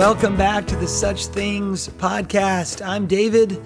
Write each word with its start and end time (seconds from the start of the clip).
Welcome 0.00 0.38
back 0.38 0.66
to 0.68 0.76
the 0.76 0.88
Such 0.88 1.26
Things 1.26 1.90
podcast. 1.90 2.80
I'm 2.80 3.06
David. 3.06 3.62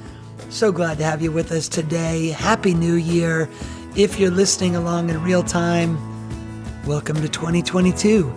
So 0.48 0.72
glad 0.72 0.98
to 0.98 1.04
have 1.04 1.22
you 1.22 1.30
with 1.30 1.52
us 1.52 1.68
today. 1.68 2.30
Happy 2.30 2.74
New 2.74 2.96
Year. 2.96 3.48
If 3.94 4.18
you're 4.18 4.32
listening 4.32 4.74
along 4.74 5.10
in 5.10 5.22
real 5.22 5.44
time, 5.44 5.96
welcome 6.86 7.22
to 7.22 7.28
2022. 7.28 8.34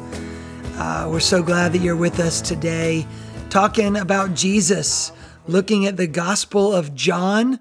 Uh, 0.75 1.09
we're 1.11 1.19
so 1.19 1.41
glad 1.41 1.73
that 1.73 1.79
you're 1.79 1.95
with 1.95 2.19
us 2.19 2.39
today, 2.39 3.07
talking 3.49 3.97
about 3.97 4.35
Jesus, 4.35 5.11
looking 5.47 5.87
at 5.87 5.97
the 5.97 6.05
Gospel 6.05 6.71
of 6.71 6.93
John. 6.93 7.59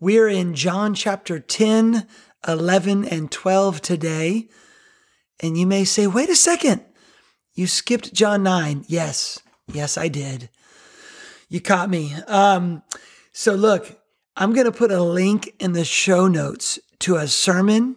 We're 0.00 0.28
in 0.28 0.54
John 0.54 0.92
chapter 0.92 1.40
10, 1.40 2.06
11, 2.46 3.06
and 3.06 3.30
12 3.32 3.80
today. 3.80 4.50
And 5.40 5.56
you 5.56 5.66
may 5.66 5.84
say, 5.84 6.06
wait 6.06 6.28
a 6.28 6.36
second, 6.36 6.84
you 7.54 7.66
skipped 7.66 8.12
John 8.12 8.42
9. 8.42 8.84
Yes, 8.86 9.40
yes, 9.72 9.96
I 9.96 10.08
did. 10.08 10.48
You 11.48 11.60
caught 11.60 11.90
me. 11.90 12.14
Um, 12.26 12.82
so, 13.32 13.54
look, 13.54 13.98
I'm 14.36 14.52
going 14.52 14.66
to 14.66 14.72
put 14.72 14.92
a 14.92 15.02
link 15.02 15.54
in 15.58 15.72
the 15.72 15.84
show 15.84 16.28
notes 16.28 16.78
to 17.00 17.16
a 17.16 17.28
sermon, 17.28 17.96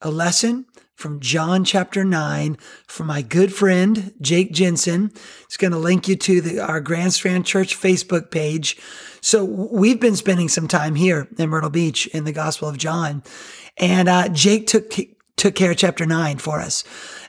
a 0.00 0.10
lesson 0.10 0.66
from 0.94 1.18
John 1.18 1.64
chapter 1.64 2.04
9 2.04 2.56
from 2.86 3.06
my 3.08 3.22
good 3.22 3.52
friend, 3.52 4.12
Jake 4.20 4.52
Jensen. 4.52 5.10
It's 5.44 5.56
going 5.56 5.72
to 5.72 5.78
link 5.78 6.06
you 6.06 6.14
to 6.16 6.40
the, 6.40 6.60
our 6.60 6.80
Grand 6.80 7.12
Strand 7.12 7.44
Church 7.44 7.76
Facebook 7.76 8.30
page. 8.30 8.76
So, 9.20 9.44
we've 9.44 10.00
been 10.00 10.16
spending 10.16 10.48
some 10.48 10.68
time 10.68 10.94
here 10.94 11.28
in 11.38 11.48
Myrtle 11.50 11.70
Beach 11.70 12.06
in 12.08 12.24
the 12.24 12.32
Gospel 12.32 12.68
of 12.68 12.78
John. 12.78 13.22
And 13.76 14.08
uh, 14.08 14.28
Jake 14.28 14.66
took 14.66 14.92
took 15.36 15.54
care 15.54 15.72
of 15.72 15.76
chapter 15.76 16.06
nine 16.06 16.38
for 16.38 16.60
us. 16.60 16.84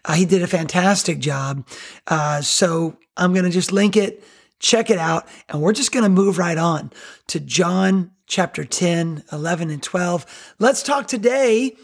Uh, 0.05 0.13
he 0.13 0.25
did 0.25 0.43
a 0.43 0.47
fantastic 0.47 1.19
job. 1.19 1.65
Uh, 2.05 2.41
so 2.41 2.97
I'm 3.17 3.33
going 3.33 3.45
to 3.45 3.51
just 3.51 3.71
link 3.71 3.95
it, 3.95 4.23
check 4.59 4.89
it 4.89 4.97
out, 4.97 5.27
and 5.49 5.61
we're 5.61 5.73
just 5.73 5.91
going 5.91 6.03
to 6.03 6.09
move 6.09 6.37
right 6.37 6.57
on 6.57 6.91
to 7.27 7.39
John 7.39 8.11
chapter 8.27 8.63
10, 8.63 9.23
11, 9.31 9.69
and 9.69 9.83
12. 9.83 10.55
Let's 10.59 10.83
talk 10.83 11.07
today 11.07 11.75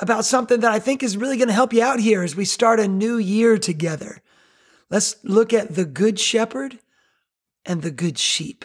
about 0.00 0.24
something 0.24 0.60
that 0.60 0.72
I 0.72 0.78
think 0.78 1.02
is 1.02 1.16
really 1.16 1.36
going 1.36 1.48
to 1.48 1.54
help 1.54 1.72
you 1.72 1.82
out 1.82 2.00
here 2.00 2.22
as 2.22 2.36
we 2.36 2.44
start 2.44 2.80
a 2.80 2.88
new 2.88 3.16
year 3.16 3.58
together. 3.58 4.22
Let's 4.90 5.16
look 5.24 5.52
at 5.52 5.74
the 5.74 5.84
good 5.84 6.18
shepherd 6.18 6.78
and 7.64 7.82
the 7.82 7.90
good 7.90 8.18
sheep. 8.18 8.64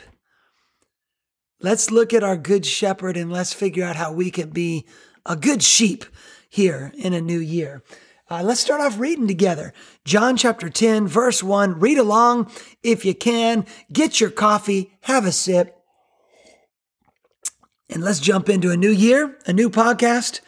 Let's 1.62 1.92
look 1.92 2.14
at 2.14 2.24
our 2.24 2.38
good 2.38 2.66
shepherd 2.66 3.18
and 3.18 3.32
let's 3.32 3.54
figure 3.54 3.84
out 3.84 3.96
how 3.96 4.12
we 4.12 4.32
can 4.32 4.50
be 4.50 4.86
a 5.26 5.36
good 5.36 5.62
sheep 5.62 6.06
here 6.50 6.92
in 6.98 7.14
a 7.14 7.22
new 7.22 7.40
year. 7.40 7.84
Uh, 8.32 8.44
let's 8.44 8.60
start 8.60 8.80
off 8.80 9.00
reading 9.00 9.28
together. 9.28 9.74
John 10.06 10.38
chapter 10.38 10.70
10, 10.70 11.08
verse 11.08 11.42
1. 11.42 11.80
Read 11.80 11.98
along 11.98 12.52
if 12.84 13.04
you 13.04 13.16
can. 13.16 13.66
Get 13.92 14.22
your 14.22 14.30
coffee, 14.30 14.92
have 15.02 15.26
a 15.26 15.32
sip, 15.32 15.76
and 17.90 18.04
let's 18.04 18.20
jump 18.20 18.48
into 18.48 18.70
a 18.70 18.78
new 18.78 18.92
year, 18.92 19.36
a 19.48 19.54
new 19.54 19.70
podcast, 19.70 20.42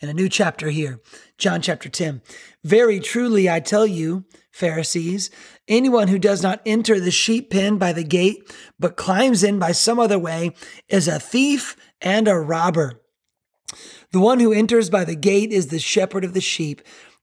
and 0.00 0.08
a 0.08 0.14
new 0.14 0.28
chapter 0.28 0.70
here. 0.70 1.00
John 1.36 1.60
chapter 1.60 1.88
10. 1.88 2.22
Very 2.62 3.00
truly, 3.00 3.50
I 3.50 3.58
tell 3.58 3.86
you, 3.86 4.24
Pharisees, 4.52 5.28
anyone 5.66 6.06
who 6.06 6.20
does 6.20 6.44
not 6.44 6.62
enter 6.64 7.00
the 7.00 7.10
sheep 7.10 7.50
pen 7.50 7.76
by 7.76 7.92
the 7.92 8.04
gate, 8.04 8.54
but 8.78 8.96
climbs 8.96 9.42
in 9.42 9.58
by 9.58 9.72
some 9.72 9.98
other 9.98 10.18
way, 10.18 10.52
is 10.88 11.08
a 11.08 11.18
thief 11.18 11.76
and 12.00 12.28
a 12.28 12.38
robber. 12.38 13.00
The 14.12 14.20
one 14.20 14.40
who 14.40 14.52
enters 14.52 14.88
by 14.88 15.04
the 15.04 15.16
gate 15.16 15.50
is 15.50 15.66
the 15.66 15.78
shepherd 15.78 16.24
of 16.24 16.32
the 16.32 16.40
sheep. 16.40 16.80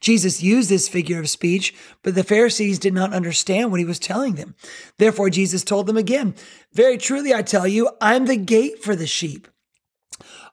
Jesus 0.00 0.42
used 0.42 0.68
this 0.68 0.88
figure 0.88 1.20
of 1.20 1.28
speech, 1.28 1.74
but 2.02 2.14
the 2.14 2.24
Pharisees 2.24 2.78
did 2.78 2.94
not 2.94 3.12
understand 3.12 3.70
what 3.70 3.80
he 3.80 3.86
was 3.86 3.98
telling 3.98 4.34
them. 4.34 4.54
Therefore, 4.98 5.30
Jesus 5.30 5.64
told 5.64 5.86
them 5.86 5.96
again, 5.96 6.34
Very 6.72 6.98
truly, 6.98 7.34
I 7.34 7.42
tell 7.42 7.66
you, 7.66 7.90
I'm 8.00 8.26
the 8.26 8.36
gate 8.36 8.82
for 8.82 8.94
the 8.96 9.06
sheep. 9.06 9.48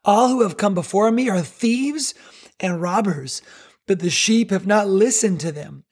All 0.05 0.29
who 0.29 0.41
have 0.41 0.57
come 0.57 0.73
before 0.73 1.11
me 1.11 1.29
are 1.29 1.41
thieves 1.41 2.13
and 2.59 2.81
robbers, 2.81 3.41
but 3.87 3.99
the 3.99 4.09
sheep 4.09 4.51
have 4.51 4.67
not 4.67 4.87
listened 4.87 5.39
to 5.41 5.51
them. 5.51 5.83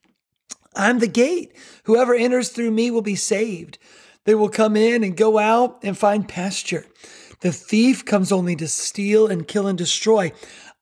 I'm 0.75 0.99
the 0.99 1.07
gate. 1.07 1.53
Whoever 1.83 2.13
enters 2.13 2.49
through 2.49 2.71
me 2.71 2.91
will 2.91 3.01
be 3.01 3.15
saved. 3.15 3.77
They 4.25 4.35
will 4.35 4.49
come 4.49 4.75
in 4.75 5.03
and 5.03 5.17
go 5.17 5.37
out 5.37 5.79
and 5.83 5.97
find 5.97 6.27
pasture. 6.27 6.85
The 7.41 7.51
thief 7.51 8.05
comes 8.05 8.31
only 8.31 8.55
to 8.57 8.67
steal 8.67 9.27
and 9.27 9.47
kill 9.47 9.67
and 9.67 9.77
destroy. 9.77 10.31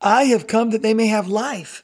I 0.01 0.25
have 0.25 0.47
come 0.47 0.69
that 0.71 0.81
they 0.81 0.93
may 0.93 1.07
have 1.07 1.27
life 1.27 1.83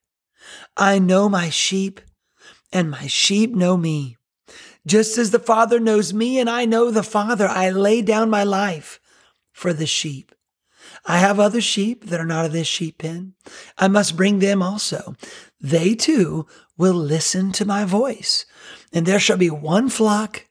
I 0.81 0.97
know 0.97 1.29
my 1.29 1.51
sheep, 1.51 2.01
and 2.73 2.89
my 2.89 3.05
sheep 3.05 3.53
know 3.53 3.77
me. 3.77 4.17
Just 4.87 5.15
as 5.19 5.29
the 5.29 5.37
Father 5.37 5.79
knows 5.79 6.11
me, 6.11 6.39
and 6.39 6.49
I 6.49 6.65
know 6.65 6.89
the 6.89 7.03
Father, 7.03 7.47
I 7.47 7.69
lay 7.69 8.01
down 8.01 8.31
my 8.31 8.43
life 8.43 8.99
for 9.51 9.73
the 9.73 9.85
sheep. 9.85 10.33
I 11.05 11.19
have 11.19 11.39
other 11.39 11.61
sheep 11.61 12.05
that 12.05 12.19
are 12.19 12.25
not 12.25 12.45
of 12.47 12.51
this 12.51 12.65
sheep 12.65 12.97
pen. 12.97 13.35
I 13.77 13.89
must 13.89 14.17
bring 14.17 14.39
them 14.39 14.63
also. 14.63 15.15
They 15.59 15.93
too 15.93 16.47
will 16.79 16.95
listen 16.95 17.51
to 17.51 17.65
my 17.65 17.85
voice, 17.85 18.47
and 18.91 19.05
there 19.05 19.19
shall 19.19 19.37
be 19.37 19.51
one 19.51 19.87
flock 19.87 20.47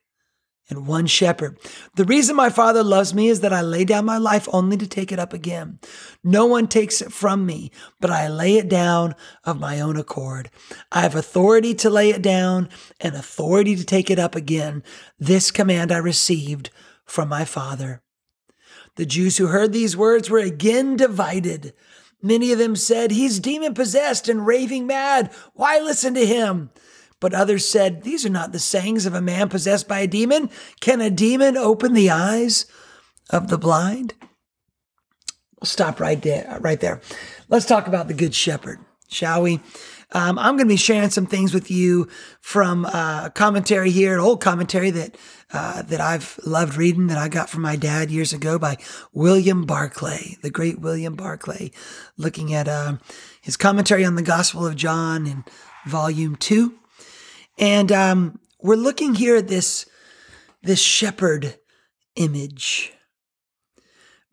and 0.71 0.87
one 0.87 1.07
shepherd. 1.07 1.59
The 1.97 2.05
reason 2.05 2.37
my 2.37 2.49
Father 2.49 2.83
loves 2.83 3.13
me 3.13 3.29
is 3.29 3.41
that 3.41 3.53
I 3.53 3.61
lay 3.61 3.85
down 3.85 4.05
my 4.05 4.17
life 4.17 4.49
only 4.53 4.77
to 4.79 4.87
take 4.87 5.13
it 5.13 5.19
up 5.19 5.33
again. 5.33 5.81
No 6.25 6.47
one 6.47 6.69
takes 6.69 7.03
it 7.03 7.13
from 7.13 7.45
me, 7.45 7.71
but 8.01 8.11
I 8.11 8.29
lay 8.29 8.57
it 8.57 8.69
down 8.69 9.15
of 9.45 9.61
my 9.61 9.81
own 9.81 9.97
accord. 9.97 10.51
I 10.93 11.01
have 11.01 11.15
authority 11.15 11.75
to 11.75 11.91
lay 11.91 12.11
it 12.11 12.23
down 12.23 12.69
and 13.01 13.15
authority 13.15 13.77
to 13.77 13.85
take 13.85 14.11
it 14.11 14.19
up 14.19 14.35
again. 14.35 14.83
This 15.19 15.51
command 15.51 15.93
I 15.93 15.99
received 15.99 16.71
from 17.05 17.29
my 17.29 17.45
Father. 17.45 18.01
The 18.97 19.07
Jews 19.07 19.39
who 19.39 19.49
heard 19.49 19.73
these 19.73 19.97
words 19.97 20.31
were 20.31 20.39
again 20.39 20.97
divided. 20.97 21.75
Many 22.23 22.53
of 22.53 22.59
them 22.59 22.77
said, 22.77 23.11
He's 23.11 23.41
demon 23.41 23.75
possessed 23.75 24.29
and 24.29 24.47
raving 24.47 24.87
mad. 24.87 25.33
Why 25.55 25.79
listen 25.79 26.15
to 26.15 26.27
him? 26.27 26.71
But 27.21 27.35
others 27.35 27.69
said, 27.69 28.03
These 28.03 28.25
are 28.25 28.31
not 28.31 28.53
the 28.53 28.59
sayings 28.59 29.07
of 29.07 29.15
a 29.15 29.21
man 29.21 29.49
possessed 29.49 29.87
by 29.87 30.01
a 30.01 30.07
demon. 30.07 30.51
Can 30.81 31.01
a 31.01 31.11
demon 31.11 31.57
open 31.57 31.93
the 31.93 32.11
eyes 32.11 32.67
of 33.29 33.49
the 33.49 33.59
blind? 33.59 34.15
We'll 35.61 35.67
stop 35.67 36.01
right 36.01 36.21
there. 36.21 36.59
Right 36.61 36.81
there. 36.81 37.01
Let's 37.49 37.67
talk 37.67 37.87
about 37.87 38.09
the 38.09 38.15
Good 38.15 38.35
Shepherd, 38.35 38.81
shall 39.09 39.43
we? 39.43 39.61
Um, 40.13 40.39
I'm 40.39 40.57
going 40.57 40.67
to 40.67 40.73
be 40.73 40.77
sharing 40.77 41.11
some 41.11 41.27
things 41.27 41.55
with 41.55 41.71
you 41.71 42.09
from 42.41 42.85
uh, 42.87 43.31
commentary 43.31 43.91
here, 43.91 44.15
an 44.15 44.21
old 44.21 44.41
commentary 44.41 44.91
that 44.91 45.17
uh, 45.53 45.83
that 45.83 46.01
I've 46.01 46.39
loved 46.45 46.77
reading 46.77 47.09
that 47.09 47.19
I 47.19 47.29
got 47.29 47.49
from 47.49 47.63
my 47.63 47.77
dad 47.77 48.11
years 48.11 48.33
ago 48.33 48.59
by 48.59 48.77
William 49.13 49.67
Barclay, 49.67 50.37
the 50.43 50.51
great 50.51 50.81
William 50.81 51.15
Barclay, 51.15 51.71
looking 52.17 52.55
at 52.55 52.69
uh, 52.69 52.97
his 53.41 53.57
commentary 53.57 54.05
on 54.05 54.15
the 54.15 54.23
Gospel 54.23 54.67
of 54.67 54.77
John 54.77 55.27
in 55.27 55.45
Volume 55.87 56.37
Two. 56.37 56.80
And 57.61 57.93
um, 57.93 58.41
we're 58.61 58.75
looking 58.75 59.15
here 59.15 59.37
at 59.37 59.49
this, 59.49 59.87
this 60.63 60.81
shepherd 60.81 61.59
image. 62.17 62.93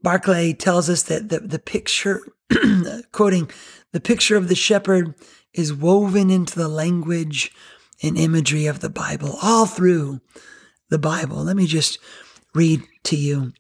Barclay 0.02 0.54
tells 0.54 0.90
us 0.90 1.04
that 1.04 1.28
the, 1.28 1.42
the 1.42 1.60
picture, 1.60 2.22
quoting, 3.12 3.52
the 3.92 4.00
picture 4.00 4.38
of 4.38 4.48
the 4.48 4.56
shepherd 4.56 5.14
is 5.54 5.74
woven 5.74 6.30
into 6.30 6.58
the 6.58 6.70
language 6.70 7.52
and 8.02 8.18
imagery 8.18 8.66
of 8.66 8.80
the 8.80 8.90
Bible, 8.90 9.38
all 9.42 9.66
through 9.66 10.22
the 10.90 11.00
Bible. 11.00 11.44
Let 11.44 11.58
me 11.58 11.68
just 11.68 12.00
read 12.56 12.84
to 13.04 13.18
you. 13.18 13.52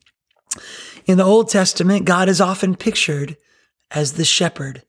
In 1.06 1.18
the 1.18 1.26
Old 1.26 1.50
Testament, 1.50 2.06
God 2.06 2.30
is 2.30 2.40
often 2.40 2.76
pictured 2.76 3.36
as 3.92 4.14
the 4.14 4.26
shepherd 4.26 4.84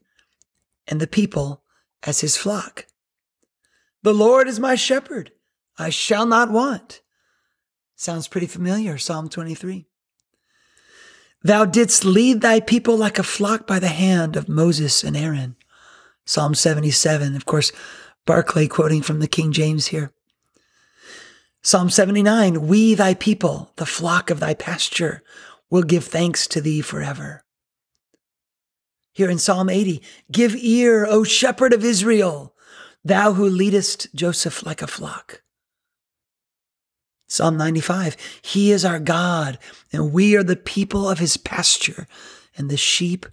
and 0.86 1.00
the 1.00 1.06
people 1.06 1.62
as 2.04 2.20
his 2.20 2.36
flock. 2.36 2.86
The 4.02 4.14
Lord 4.14 4.48
is 4.48 4.60
my 4.60 4.74
shepherd. 4.74 5.32
I 5.78 5.90
shall 5.90 6.26
not 6.26 6.50
want. 6.50 7.00
Sounds 7.96 8.28
pretty 8.28 8.46
familiar, 8.46 8.98
Psalm 8.98 9.28
23. 9.28 9.86
Thou 11.42 11.64
didst 11.64 12.04
lead 12.04 12.40
thy 12.40 12.60
people 12.60 12.96
like 12.96 13.18
a 13.18 13.24
flock 13.24 13.66
by 13.66 13.78
the 13.78 13.88
hand 13.88 14.36
of 14.36 14.48
Moses 14.48 15.04
and 15.04 15.16
Aaron. 15.16 15.56
Psalm 16.24 16.54
77. 16.54 17.34
Of 17.36 17.46
course, 17.46 17.72
Barclay 18.26 18.68
quoting 18.68 19.02
from 19.02 19.20
the 19.20 19.28
King 19.28 19.52
James 19.52 19.88
here. 19.88 20.12
Psalm 21.62 21.90
79 21.90 22.66
We, 22.66 22.94
thy 22.94 23.14
people, 23.14 23.72
the 23.76 23.86
flock 23.86 24.30
of 24.30 24.40
thy 24.40 24.54
pasture, 24.54 25.22
will 25.70 25.82
give 25.82 26.04
thanks 26.04 26.46
to 26.48 26.60
thee 26.60 26.80
forever. 26.80 27.44
Here 29.12 29.30
in 29.30 29.38
Psalm 29.38 29.68
80 29.68 30.02
Give 30.30 30.54
ear, 30.56 31.06
O 31.06 31.24
shepherd 31.24 31.72
of 31.72 31.84
Israel, 31.84 32.54
thou 33.08 33.32
who 33.32 33.48
leadest 33.48 34.14
Joseph 34.14 34.64
like 34.64 34.82
a 34.82 34.86
flock. 34.86 35.42
Psalm 37.26 37.56
95 37.56 38.16
He 38.42 38.72
is 38.72 38.84
our 38.84 38.98
God, 38.98 39.58
and 39.92 40.12
we 40.12 40.36
are 40.36 40.42
the 40.42 40.56
people 40.56 41.08
of 41.08 41.18
his 41.18 41.36
pasture 41.36 42.06
and 42.56 42.70
the 42.70 42.76
sheep 42.76 43.26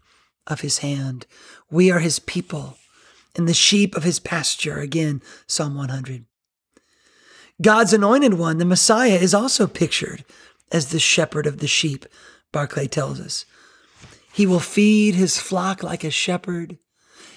of 0.47 0.61
his 0.61 0.79
hand. 0.79 1.25
We 1.69 1.91
are 1.91 1.99
his 1.99 2.19
people 2.19 2.77
and 3.35 3.47
the 3.47 3.53
sheep 3.53 3.95
of 3.95 4.03
his 4.03 4.19
pasture. 4.19 4.79
Again, 4.79 5.21
Psalm 5.47 5.75
100. 5.75 6.25
God's 7.61 7.93
anointed 7.93 8.33
one, 8.33 8.57
the 8.57 8.65
Messiah, 8.65 9.15
is 9.15 9.33
also 9.33 9.65
pictured 9.65 10.25
as 10.71 10.89
the 10.89 10.99
shepherd 10.99 11.47
of 11.47 11.59
the 11.59 11.67
sheep, 11.67 12.05
Barclay 12.51 12.87
tells 12.87 13.19
us. 13.19 13.45
He 14.33 14.45
will 14.45 14.59
feed 14.59 15.15
his 15.15 15.39
flock 15.39 15.81
like 15.83 16.03
a 16.03 16.09
shepherd. 16.09 16.77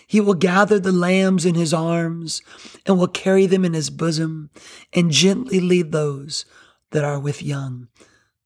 He 0.08 0.22
will 0.22 0.34
gather 0.34 0.81
the 0.81 0.90
lambs 0.90 1.44
in 1.44 1.55
his 1.55 1.75
arms 1.75 2.40
and 2.87 2.99
will 2.99 3.08
carry 3.08 3.44
them 3.44 3.62
in 3.62 3.75
his 3.75 3.90
bosom 3.90 4.49
and 4.94 5.10
gently 5.10 5.60
lead 5.60 5.93
those 5.93 6.46
that 6.93 7.05
are 7.05 7.20
with 7.20 7.43
young. 7.43 7.88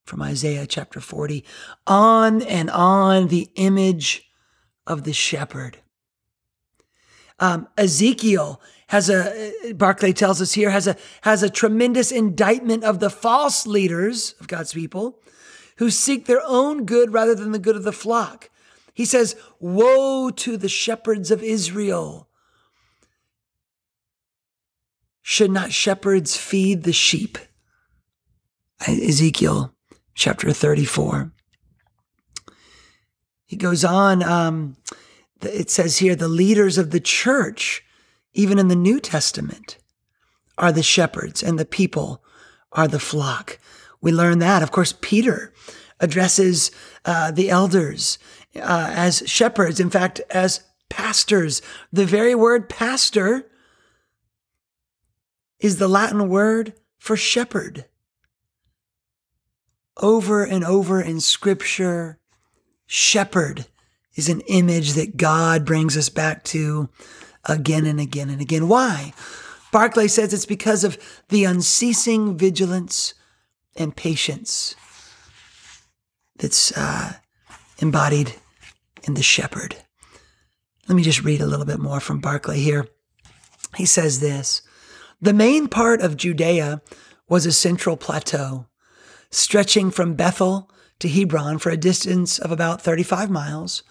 From 0.05 0.23
Isaiah 0.23 0.67
chapter 0.67 1.01
40. 1.01 1.45
On 1.87 2.43
and 2.43 2.69
on, 2.69 3.29
the 3.29 3.49
image 3.55 4.29
of 4.89 5.05
the 5.05 5.13
shepherd. 5.13 5.79
Um, 7.39 7.69
Ezekiel 7.79 8.61
has 8.89 9.09
a 9.09 9.73
Barclay 9.75 10.13
tells 10.13 10.43
us 10.43 10.55
here 10.55 10.71
has 10.71 10.89
a 10.89 10.97
has 11.21 11.45
a 11.45 11.49
tremendous 11.49 12.11
indictment 12.11 12.83
of 12.83 12.99
the 12.99 13.09
false 13.09 13.69
leaders 13.69 14.35
of 14.41 14.49
God's 14.49 14.75
people 14.75 15.21
who 15.77 15.91
seek 15.91 16.27
their 16.27 16.43
own 16.45 16.85
good 16.85 17.13
rather 17.13 17.37
than 17.37 17.53
the 17.53 17.59
good 17.61 17.77
of 17.77 17.85
the 17.85 17.93
flock. 17.93 18.51
He 18.95 19.05
says, 19.05 19.37
"Woe 19.59 20.31
to 20.31 20.57
the 20.57 20.69
shepherds 20.69 21.31
of 21.31 21.43
Israel! 21.43 22.29
Should 25.23 25.51
not 25.51 25.73
shepherds 25.73 26.37
feed 26.37 26.83
the 26.83 26.93
sheep?" 26.93 27.39
Ezekiel 28.87 29.75
chapter 30.15 30.53
34. 30.53 31.33
He 33.47 33.57
goes 33.57 33.85
on, 33.85 34.23
um, 34.23 34.77
it 35.41 35.71
says 35.71 35.99
here, 35.99 36.17
the 36.17 36.29
leaders 36.29 36.79
of 36.79 36.91
the 36.91 37.01
church 37.01 37.85
even 38.35 38.59
in 38.59 38.69
the 38.69 38.77
New 38.77 39.01
Testament, 39.01 39.79
are 40.59 40.73
the 40.73 40.83
shepherds 40.83 41.43
and 41.43 41.59
the 41.59 41.65
people 41.65 42.23
are 42.73 42.89
the 42.89 42.99
flock. 42.99 43.59
We 44.01 44.13
learn 44.13 44.39
that. 44.39 44.63
Of 44.63 44.71
course, 44.71 44.95
Peter 45.01 45.53
addresses 46.01 46.71
uh, 47.05 47.31
the 47.31 47.51
elders 47.51 48.19
uh, 48.57 48.91
as 48.95 49.23
shepherds, 49.27 49.81
in 49.81 49.91
fact, 49.91 50.21
as 50.31 50.61
pastors. 50.89 51.63
The 51.93 52.07
very 52.07 52.35
word 52.35 52.69
pastor 52.69 53.51
is 55.61 55.79
the 55.79 55.89
Latin 55.89 56.29
word 56.29 56.75
for 56.99 57.17
shepherd. 57.17 57.87
Over 59.99 60.45
and 60.45 60.65
over 60.65 61.01
in 61.01 61.21
scripture, 61.21 62.19
shepherd 62.87 63.67
is 64.15 64.29
an 64.29 64.41
image 64.43 64.93
that 64.93 65.17
God 65.17 65.65
brings 65.65 65.97
us 65.97 66.09
back 66.09 66.45
to 66.45 66.89
again 67.45 67.87
and 67.87 68.01
again 68.01 68.29
and 68.31 68.41
again. 68.41 68.69
Why? 68.69 69.13
Barclay 69.71 70.09
says 70.09 70.35
it's 70.35 70.47
because 70.47 70.85
of 70.85 70.99
the 71.29 71.45
unceasing 71.45 72.37
vigilance 72.37 73.15
and 73.77 73.97
patience 73.97 74.75
that's 76.37 76.77
uh, 76.77 77.15
embodied 77.79 78.35
in 79.03 79.15
the 79.15 79.23
shepherd. 79.23 79.77
Let 80.89 80.97
me 80.97 81.03
just 81.03 81.23
read 81.23 81.41
a 81.41 81.47
little 81.47 81.67
bit 81.67 81.79
more 81.79 82.01
from 82.01 82.21
Barclay 82.21 82.61
here. 82.61 82.89
He 83.77 83.87
says 83.87 84.21
this 84.21 84.63
The 85.21 85.33
main 85.33 85.69
part 85.69 86.01
of 86.01 86.17
Judea 86.17 86.83
was 87.29 87.47
a 87.47 87.53
central 87.53 87.97
plateau, 87.97 88.67
stretching 89.31 89.91
from 89.91 90.15
Bethel 90.15 90.71
to 90.99 91.09
Hebron 91.09 91.59
for 91.59 91.71
a 91.71 91.77
distance 91.77 92.39
of 92.39 92.53
about 92.53 92.83
35 92.83 93.31
miles 93.31 93.83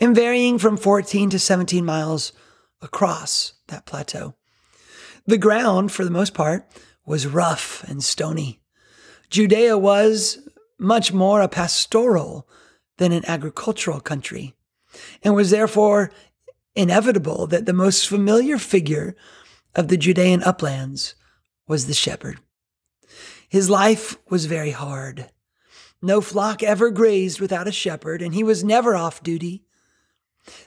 and 0.00 0.16
varying 0.16 0.58
from 0.58 0.76
14 0.76 1.30
to 1.30 1.38
17 1.38 1.84
miles 1.84 2.32
across 2.80 3.52
that 3.68 3.86
plateau. 3.86 4.34
The 5.26 5.38
ground, 5.38 5.92
for 5.92 6.04
the 6.04 6.10
most 6.10 6.32
part, 6.32 6.66
was 7.04 7.26
rough 7.26 7.84
and 7.84 8.02
stony. 8.02 8.60
Judea 9.28 9.76
was 9.76 10.38
much 10.78 11.12
more 11.12 11.42
a 11.42 11.48
pastoral 11.48 12.48
than 13.00 13.12
an 13.12 13.24
agricultural 13.26 13.98
country, 13.98 14.54
and 15.22 15.34
was 15.34 15.48
therefore 15.48 16.12
inevitable 16.76 17.46
that 17.46 17.64
the 17.64 17.72
most 17.72 18.06
familiar 18.06 18.58
figure 18.58 19.16
of 19.74 19.88
the 19.88 19.96
Judean 19.96 20.42
uplands 20.42 21.14
was 21.66 21.86
the 21.86 21.94
shepherd. 21.94 22.40
His 23.48 23.70
life 23.70 24.18
was 24.28 24.44
very 24.44 24.72
hard. 24.72 25.30
No 26.02 26.20
flock 26.20 26.62
ever 26.62 26.90
grazed 26.90 27.40
without 27.40 27.66
a 27.66 27.72
shepherd, 27.72 28.20
and 28.20 28.34
he 28.34 28.44
was 28.44 28.62
never 28.62 28.94
off 28.94 29.22
duty. 29.22 29.64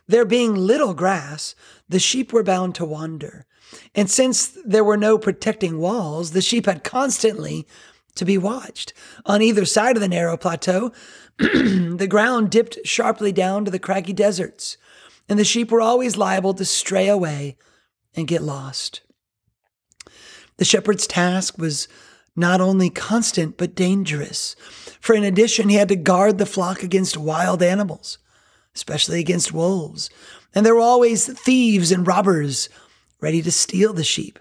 There 0.08 0.26
being 0.26 0.56
little 0.56 0.96
grass, 0.96 1.54
the 1.88 2.00
sheep 2.00 2.34
were 2.34 2.44
bound 2.44 2.74
to 2.76 2.86
wander. 2.86 3.46
And 3.94 4.10
since 4.10 4.58
there 4.66 4.84
were 4.84 4.98
no 4.98 5.20
protecting 5.20 5.78
walls, 5.78 6.32
the 6.32 6.42
sheep 6.42 6.66
had 6.66 6.84
constantly 6.84 7.68
to 8.16 8.26
be 8.26 8.38
watched. 8.38 8.94
On 9.26 9.42
either 9.42 9.66
side 9.66 9.96
of 9.96 10.02
the 10.02 10.08
narrow 10.08 10.38
plateau, 10.38 10.92
the 11.38 12.08
ground 12.10 12.52
dipped 12.52 12.80
sharply 12.86 13.32
down 13.32 13.66
to 13.66 13.72
the 13.72 13.80
craggy 13.80 14.14
deserts, 14.14 14.78
and 15.28 15.40
the 15.40 15.44
sheep 15.44 15.72
were 15.72 15.82
always 15.82 16.18
liable 16.18 16.54
to 16.54 16.66
stray 16.66 17.08
away 17.08 17.58
and 18.16 18.28
get 18.28 18.42
lost. 18.42 19.02
The 20.58 20.66
shepherd's 20.66 21.08
task 21.08 21.58
was 21.58 21.88
not 22.36 22.62
only 22.62 22.90
constant, 22.90 23.58
but 23.58 23.76
dangerous. 23.76 24.56
For 25.00 25.16
in 25.16 25.24
addition, 25.24 25.70
he 25.70 25.76
had 25.76 25.90
to 25.90 25.96
guard 25.96 26.38
the 26.38 26.46
flock 26.46 26.84
against 26.84 27.18
wild 27.18 27.62
animals 27.64 28.18
especially 28.76 29.20
against 29.20 29.54
wolves. 29.54 30.10
And 30.54 30.66
there 30.66 30.76
were 30.76 30.82
always 30.82 31.28
thieves 31.28 31.92
and 31.92 32.06
robbers 32.06 32.70
ready 33.22 33.42
to 33.42 33.52
steal 33.52 33.94
the 33.94 34.04
sheep. 34.04 34.40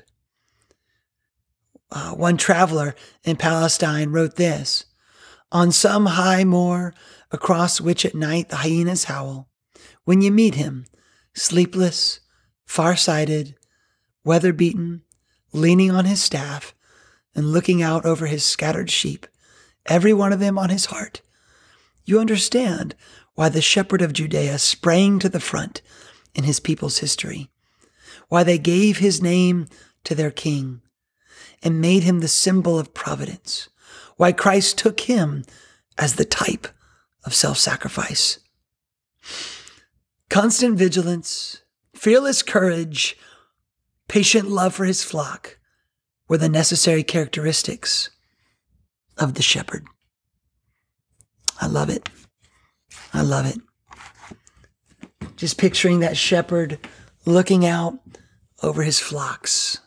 Uh, 1.95 2.13
one 2.13 2.39
traveler 2.39 2.95
in 3.23 3.37
Palestine 3.37 4.13
wrote 4.13 4.37
this 4.37 4.87
On 5.53 5.71
some 5.71 6.07
high 6.07 6.43
moor 6.43 6.95
across 7.31 7.83
which 7.83 8.07
at 8.07 8.15
night 8.15 8.49
the 8.49 8.57
hyenas 8.57 9.05
howl, 9.05 9.51
when 10.05 10.23
you 10.23 10.33
meet 10.33 10.55
him, 10.55 10.87
sleepless, 11.35 12.21
far-sighted, 12.65 13.57
weather-beaten, 14.25 15.03
leaning 15.53 15.91
on 15.91 16.07
his 16.07 16.23
staff, 16.23 16.75
and 17.35 17.53
looking 17.53 17.83
out 17.83 18.07
over 18.07 18.25
his 18.25 18.43
scattered 18.43 18.91
sheep, 18.91 19.27
every 19.85 20.15
one 20.15 20.33
of 20.33 20.41
them 20.41 20.59
on 20.59 20.71
his 20.71 20.87
heart, 20.87 21.21
you 22.07 22.19
understand 22.19 22.95
why 23.35 23.51
the 23.51 23.61
shepherd 23.61 24.01
of 24.01 24.15
Judea 24.15 24.59
sprang 24.59 25.19
to 25.19 25.29
the 25.29 25.41
front 25.41 25.83
in 26.35 26.45
his 26.45 26.59
people's 26.59 26.99
history, 26.99 27.51
why 28.29 28.45
they 28.45 28.57
gave 28.57 28.97
his 28.97 29.21
name 29.21 29.69
to 30.05 30.15
their 30.15 30.31
king 30.31 30.81
and 31.63 31.81
made 31.81 32.03
him 32.03 32.21
the 32.21 32.29
symbol 32.29 32.79
of 32.79 32.95
providence, 32.95 33.69
why 34.17 34.33
Christ 34.33 34.79
took 34.79 35.01
him 35.01 35.45
as 35.99 36.17
the 36.17 36.25
type 36.25 36.69
of 37.25 37.35
self 37.35 37.59
sacrifice. 37.59 38.39
Constant 40.29 40.79
vigilance, 40.79 41.63
fearless 41.95 42.43
courage, 42.43 43.17
patient 44.09 44.49
love 44.49 44.75
for 44.75 44.85
his 44.85 45.05
flock 45.05 45.59
were 46.29 46.39
the 46.39 46.49
necessary 46.49 47.03
characteristics 47.03 48.11
of 49.19 49.35
the 49.35 49.43
shepherd. 49.43 49.87
I 51.61 51.67
love 51.67 51.91
it. 51.91 52.09
I 53.13 53.21
love 53.21 53.47
it. 53.47 53.59
Just 55.37 55.59
picturing 55.59 56.01
that 56.01 56.17
shepherd 56.17 56.79
looking 57.27 57.67
out 57.67 57.99
over 58.63 58.83
his 58.83 58.99
flocks. 58.99 59.79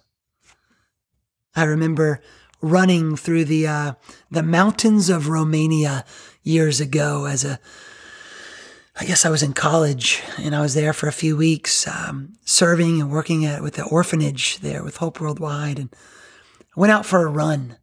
I 1.56 1.64
remember 1.64 2.22
running 2.62 3.16
through 3.16 3.46
the 3.46 3.68
uh, 3.68 3.94
the 4.32 4.44
mountains 4.44 5.10
of 5.10 5.30
Romania 5.30 6.06
years 6.44 6.80
ago 6.82 7.26
as 7.26 7.46
a 7.46 7.60
I 8.98 9.06
guess 9.06 9.26
I 9.26 9.30
was 9.30 9.44
in 9.44 9.54
college 9.54 10.22
and 10.38 10.56
I 10.56 10.62
was 10.62 10.74
there 10.74 10.94
for 10.94 11.08
a 11.08 11.14
few 11.14 11.36
weeks, 11.36 11.86
um, 11.86 12.38
serving 12.46 13.02
and 13.02 13.12
working 13.12 13.46
at 13.46 13.62
with 13.62 13.74
the 13.74 13.84
orphanage 13.84 14.60
there 14.60 14.84
with 14.84 14.98
Hope 14.98 15.20
Worldwide, 15.20 15.80
and 15.80 15.90
I 16.62 16.80
went 16.80 16.92
out 16.92 17.06
for 17.06 17.26
a 17.26 17.30
run 17.30 17.78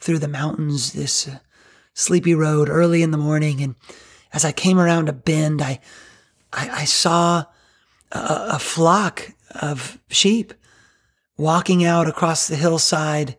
through 0.00 0.20
the 0.20 0.28
mountains, 0.28 0.92
this 0.92 1.26
uh, 1.26 1.38
sleepy 1.92 2.34
road 2.34 2.68
early 2.68 3.02
in 3.02 3.10
the 3.10 3.18
morning, 3.18 3.60
and 3.60 3.74
as 4.32 4.44
I 4.44 4.52
came 4.52 4.78
around 4.78 5.08
a 5.08 5.12
bend, 5.12 5.60
I 5.60 5.80
I, 6.52 6.70
I 6.70 6.84
saw 6.84 7.44
a, 8.12 8.46
a 8.52 8.58
flock 8.58 9.32
of 9.60 9.98
sheep 10.08 10.54
walking 11.36 11.84
out 11.84 12.08
across 12.08 12.48
the 12.48 12.56
hillside 12.56 13.36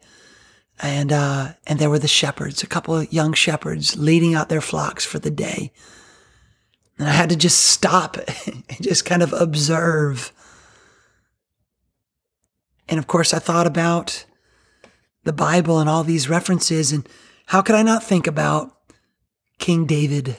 and 0.81 1.11
uh, 1.11 1.53
and 1.65 1.79
there 1.79 1.89
were 1.89 1.99
the 1.99 2.07
shepherds, 2.07 2.61
a 2.61 2.67
couple 2.67 2.95
of 2.95 3.11
young 3.11 3.33
shepherds 3.33 3.97
leading 3.97 4.35
out 4.35 4.49
their 4.49 4.61
flocks 4.61 5.05
for 5.05 5.19
the 5.19 5.31
day. 5.31 5.71
And 6.97 7.07
I 7.07 7.11
had 7.11 7.29
to 7.29 7.35
just 7.35 7.59
stop 7.59 8.17
and 8.47 8.63
just 8.81 9.05
kind 9.05 9.23
of 9.23 9.33
observe. 9.33 10.31
And 12.87 12.99
of 12.99 13.07
course, 13.07 13.33
I 13.33 13.39
thought 13.39 13.67
about 13.67 14.25
the 15.23 15.33
Bible 15.33 15.79
and 15.79 15.89
all 15.89 16.03
these 16.03 16.29
references, 16.29 16.91
and 16.91 17.07
how 17.47 17.61
could 17.61 17.75
I 17.75 17.81
not 17.81 18.03
think 18.03 18.27
about 18.27 18.77
King 19.57 19.85
David, 19.85 20.37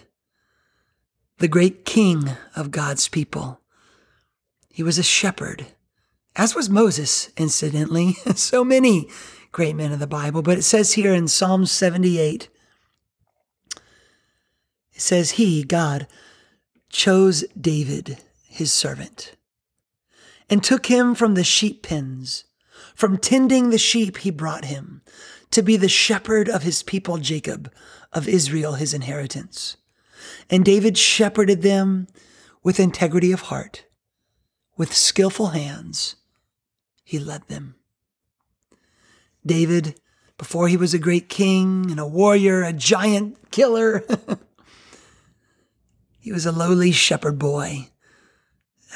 the 1.38 1.48
great 1.48 1.84
king 1.84 2.30
of 2.54 2.70
God's 2.70 3.08
people? 3.08 3.60
He 4.68 4.82
was 4.82 4.98
a 4.98 5.02
shepherd, 5.02 5.66
as 6.36 6.54
was 6.54 6.68
Moses, 6.68 7.30
incidentally. 7.36 8.12
so 8.34 8.62
many 8.64 9.08
great 9.52 9.74
men 9.74 9.90
of 9.90 9.98
the 9.98 10.06
Bible. 10.06 10.42
But 10.42 10.58
it 10.58 10.62
says 10.62 10.92
here 10.92 11.14
in 11.14 11.28
Psalm 11.28 11.64
78, 11.64 12.48
it 14.92 15.00
says, 15.00 15.32
He, 15.32 15.64
God, 15.64 16.06
chose 16.90 17.44
David, 17.58 18.18
his 18.48 18.72
servant, 18.72 19.34
and 20.48 20.62
took 20.62 20.86
him 20.86 21.14
from 21.14 21.34
the 21.34 21.44
sheep 21.44 21.82
pens. 21.82 22.44
From 22.94 23.16
tending 23.16 23.70
the 23.70 23.78
sheep, 23.78 24.18
he 24.18 24.30
brought 24.30 24.66
him 24.66 25.02
to 25.50 25.62
be 25.62 25.76
the 25.76 25.88
shepherd 25.88 26.48
of 26.48 26.62
his 26.62 26.82
people 26.82 27.16
Jacob, 27.18 27.72
of 28.12 28.28
Israel, 28.28 28.74
his 28.74 28.92
inheritance. 28.94 29.76
And 30.50 30.64
David 30.64 30.98
shepherded 30.98 31.62
them 31.62 32.06
with 32.62 32.80
integrity 32.80 33.32
of 33.32 33.42
heart, 33.42 33.84
with 34.76 34.94
skillful 34.94 35.48
hands, 35.48 36.16
he 37.06 37.20
led 37.20 37.46
them. 37.46 37.76
David, 39.46 40.00
before 40.36 40.66
he 40.66 40.76
was 40.76 40.92
a 40.92 40.98
great 40.98 41.28
king 41.28 41.88
and 41.88 42.00
a 42.00 42.06
warrior, 42.06 42.64
a 42.64 42.72
giant 42.72 43.52
killer, 43.52 44.04
he 46.18 46.32
was 46.32 46.44
a 46.44 46.50
lowly 46.50 46.90
shepherd 46.90 47.38
boy. 47.38 47.90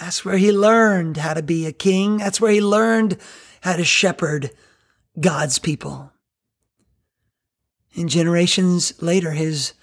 That's 0.00 0.24
where 0.24 0.38
he 0.38 0.50
learned 0.50 1.18
how 1.18 1.34
to 1.34 1.42
be 1.42 1.66
a 1.66 1.72
king. 1.72 2.16
That's 2.16 2.40
where 2.40 2.50
he 2.50 2.60
learned 2.60 3.16
how 3.60 3.76
to 3.76 3.84
shepherd 3.84 4.50
God's 5.20 5.60
people. 5.60 6.10
In 7.94 8.08
generations 8.08 9.00
later, 9.00 9.30
his 9.30 9.74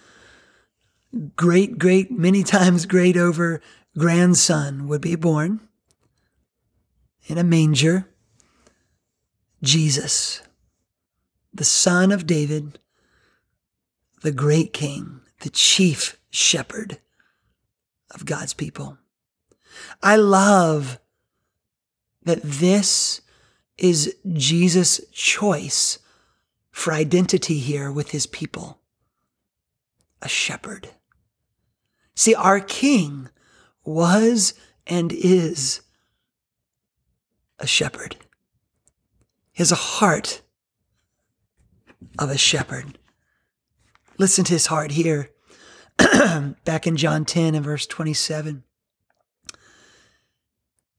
great, 1.38 1.80
great, 1.80 2.12
many 2.12 2.44
times 2.44 2.86
great 2.86 3.16
over 3.16 3.62
grandson 3.98 4.90
would 4.90 5.02
be 5.02 5.16
born 5.16 5.62
in 7.28 7.38
a 7.38 7.44
manger. 7.44 8.10
Jesus 9.62 10.42
the 11.58 11.66
son 11.66 12.12
of 12.12 12.28
David, 12.28 12.78
the 14.22 14.32
great 14.32 14.74
king, 14.74 15.22
the 15.42 15.50
chief 15.50 16.20
shepherd 16.30 17.00
of 18.12 18.26
God's 18.26 18.54
people. 18.54 18.98
I 20.04 20.16
love 20.18 21.00
that 22.24 22.42
this 22.44 23.22
is 23.78 24.16
Jesus' 24.32 25.02
choice 25.12 26.00
for 26.70 26.94
identity 26.94 27.58
here 27.58 27.92
with 27.92 28.12
his 28.12 28.28
people 28.28 28.80
a 30.22 30.28
shepherd. 30.28 30.90
See, 32.16 32.34
our 32.34 32.60
king 32.60 33.30
was 33.84 34.56
and 34.88 35.12
is 35.12 35.82
a 37.60 37.68
shepherd. 37.68 38.16
Has 39.58 39.72
a 39.72 39.76
heart 39.76 40.44
of 42.20 42.30
a 42.30 42.38
shepherd. 42.38 43.00
Listen 44.20 44.44
to 44.46 44.54
his 44.54 44.68
heart 44.68 44.92
here, 44.92 45.32
back 46.64 46.86
in 46.86 46.96
John 46.96 47.26
10 47.26 47.56
and 47.56 47.66
verse 47.66 47.88
27. 47.88 48.64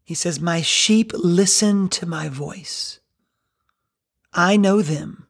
He 0.02 0.14
says, 0.14 0.40
My 0.40 0.60
sheep 0.60 1.12
listen 1.14 1.88
to 1.90 2.06
my 2.06 2.28
voice. 2.28 2.98
I 4.32 4.56
know 4.56 4.82
them, 4.82 5.28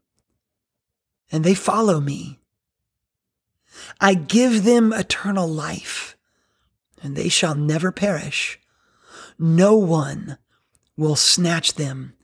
and 1.31 1.45
they 1.45 1.55
follow 1.55 2.01
me. 2.01 2.41
I 4.01 4.15
give 4.15 4.65
them 4.65 4.93
eternal 4.95 5.47
life, 5.47 6.17
and 7.03 7.15
they 7.15 7.29
shall 7.29 7.55
never 7.55 7.93
perish. 7.93 8.59
No 9.39 9.77
one 9.77 10.39
will 10.97 11.17
snatch 11.17 11.75
them 11.75 12.15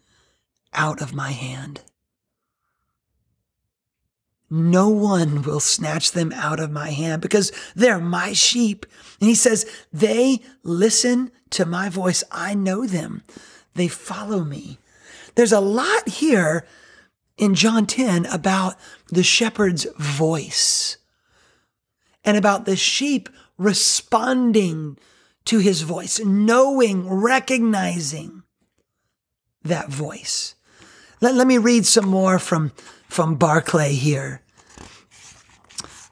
out 0.74 1.00
of 1.00 1.14
my 1.14 1.30
hand. 1.32 1.80
No 4.50 4.88
one 4.88 5.42
will 5.42 5.60
snatch 5.60 6.12
them 6.12 6.32
out 6.32 6.60
of 6.60 6.70
my 6.70 6.90
hand 6.90 7.22
because 7.22 7.50
they're 7.74 7.98
my 7.98 8.32
sheep. 8.32 8.86
And 9.20 9.28
he 9.28 9.34
says, 9.34 9.66
They 9.92 10.40
listen 10.62 11.32
to 11.50 11.64
my 11.64 11.88
voice. 11.88 12.22
I 12.30 12.54
know 12.54 12.86
them. 12.86 13.22
They 13.74 13.88
follow 13.88 14.44
me. 14.44 14.78
There's 15.34 15.52
a 15.52 15.60
lot 15.60 16.08
here 16.08 16.66
in 17.36 17.54
John 17.54 17.86
10 17.86 18.26
about 18.26 18.76
the 19.08 19.22
shepherd's 19.22 19.86
voice 19.98 20.98
and 22.24 22.36
about 22.36 22.64
the 22.64 22.76
sheep 22.76 23.28
responding 23.58 24.98
to 25.46 25.58
his 25.58 25.82
voice, 25.82 26.20
knowing, 26.20 27.08
recognizing 27.08 28.42
that 29.62 29.88
voice. 29.88 30.54
Let, 31.24 31.36
let 31.36 31.46
me 31.46 31.56
read 31.56 31.86
some 31.86 32.06
more 32.06 32.38
from, 32.38 32.70
from 33.08 33.36
Barclay 33.36 33.94
here 33.94 34.42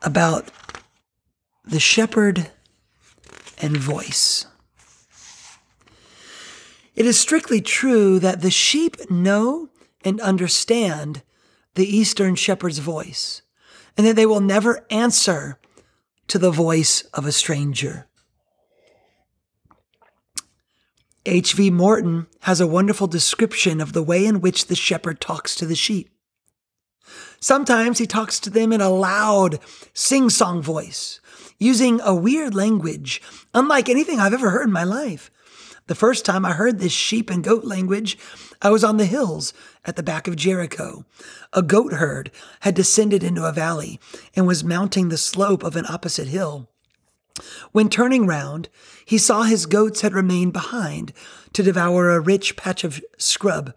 about 0.00 0.50
the 1.66 1.78
shepherd 1.78 2.50
and 3.58 3.76
voice. 3.76 4.46
It 6.94 7.04
is 7.04 7.20
strictly 7.20 7.60
true 7.60 8.18
that 8.20 8.40
the 8.40 8.50
sheep 8.50 9.10
know 9.10 9.68
and 10.02 10.18
understand 10.22 11.22
the 11.74 11.84
Eastern 11.84 12.34
shepherd's 12.34 12.78
voice, 12.78 13.42
and 13.98 14.06
that 14.06 14.16
they 14.16 14.24
will 14.24 14.40
never 14.40 14.86
answer 14.88 15.58
to 16.28 16.38
the 16.38 16.50
voice 16.50 17.02
of 17.12 17.26
a 17.26 17.32
stranger. 17.32 18.08
H.V. 21.24 21.70
Morton 21.70 22.26
has 22.40 22.60
a 22.60 22.66
wonderful 22.66 23.06
description 23.06 23.80
of 23.80 23.92
the 23.92 24.02
way 24.02 24.26
in 24.26 24.40
which 24.40 24.66
the 24.66 24.74
shepherd 24.74 25.20
talks 25.20 25.54
to 25.54 25.66
the 25.66 25.76
sheep. 25.76 26.10
Sometimes 27.38 27.98
he 27.98 28.06
talks 28.06 28.40
to 28.40 28.50
them 28.50 28.72
in 28.72 28.80
a 28.80 28.90
loud, 28.90 29.60
sing 29.94 30.30
song 30.30 30.62
voice, 30.62 31.20
using 31.58 32.00
a 32.00 32.14
weird 32.14 32.54
language, 32.54 33.22
unlike 33.54 33.88
anything 33.88 34.18
I've 34.18 34.34
ever 34.34 34.50
heard 34.50 34.66
in 34.66 34.72
my 34.72 34.82
life. 34.82 35.30
The 35.86 35.94
first 35.94 36.24
time 36.24 36.44
I 36.44 36.52
heard 36.52 36.78
this 36.78 36.92
sheep 36.92 37.30
and 37.30 37.44
goat 37.44 37.64
language, 37.64 38.18
I 38.60 38.70
was 38.70 38.82
on 38.82 38.96
the 38.96 39.06
hills 39.06 39.52
at 39.84 39.94
the 39.94 40.02
back 40.02 40.26
of 40.26 40.36
Jericho. 40.36 41.04
A 41.52 41.62
goat 41.62 41.92
herd 41.92 42.32
had 42.60 42.74
descended 42.74 43.22
into 43.22 43.44
a 43.44 43.52
valley 43.52 44.00
and 44.34 44.46
was 44.46 44.64
mounting 44.64 45.08
the 45.08 45.18
slope 45.18 45.62
of 45.62 45.76
an 45.76 45.86
opposite 45.88 46.28
hill. 46.28 46.68
When 47.72 47.88
turning 47.88 48.26
round, 48.26 48.68
he 49.04 49.18
saw 49.18 49.42
his 49.42 49.66
goats 49.66 50.00
had 50.00 50.14
remained 50.14 50.52
behind 50.52 51.12
to 51.52 51.62
devour 51.62 52.10
a 52.10 52.20
rich 52.20 52.56
patch 52.56 52.84
of 52.84 53.02
scrub. 53.18 53.74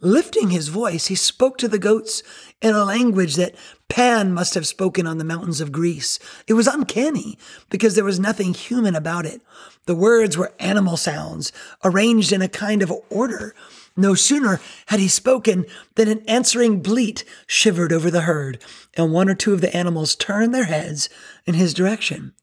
Lifting 0.00 0.50
his 0.50 0.68
voice, 0.68 1.06
he 1.06 1.16
spoke 1.16 1.58
to 1.58 1.66
the 1.66 1.78
goats 1.78 2.22
in 2.62 2.74
a 2.74 2.84
language 2.84 3.34
that 3.34 3.56
Pan 3.88 4.32
must 4.32 4.54
have 4.54 4.66
spoken 4.66 5.06
on 5.06 5.18
the 5.18 5.24
mountains 5.24 5.60
of 5.60 5.72
Greece. 5.72 6.20
It 6.46 6.52
was 6.52 6.68
uncanny 6.68 7.36
because 7.68 7.94
there 7.94 8.04
was 8.04 8.20
nothing 8.20 8.54
human 8.54 8.94
about 8.94 9.26
it. 9.26 9.42
The 9.86 9.96
words 9.96 10.36
were 10.36 10.52
animal 10.60 10.96
sounds, 10.96 11.50
arranged 11.82 12.32
in 12.32 12.42
a 12.42 12.48
kind 12.48 12.82
of 12.82 12.92
order. 13.10 13.54
No 13.96 14.14
sooner 14.14 14.60
had 14.86 15.00
he 15.00 15.08
spoken 15.08 15.66
than 15.96 16.08
an 16.08 16.22
answering 16.28 16.80
bleat 16.80 17.24
shivered 17.48 17.92
over 17.92 18.10
the 18.10 18.20
herd, 18.20 18.62
and 18.94 19.12
one 19.12 19.28
or 19.28 19.34
two 19.34 19.52
of 19.52 19.60
the 19.60 19.76
animals 19.76 20.14
turned 20.14 20.54
their 20.54 20.64
heads 20.64 21.08
in 21.44 21.54
his 21.54 21.74
direction. 21.74 22.34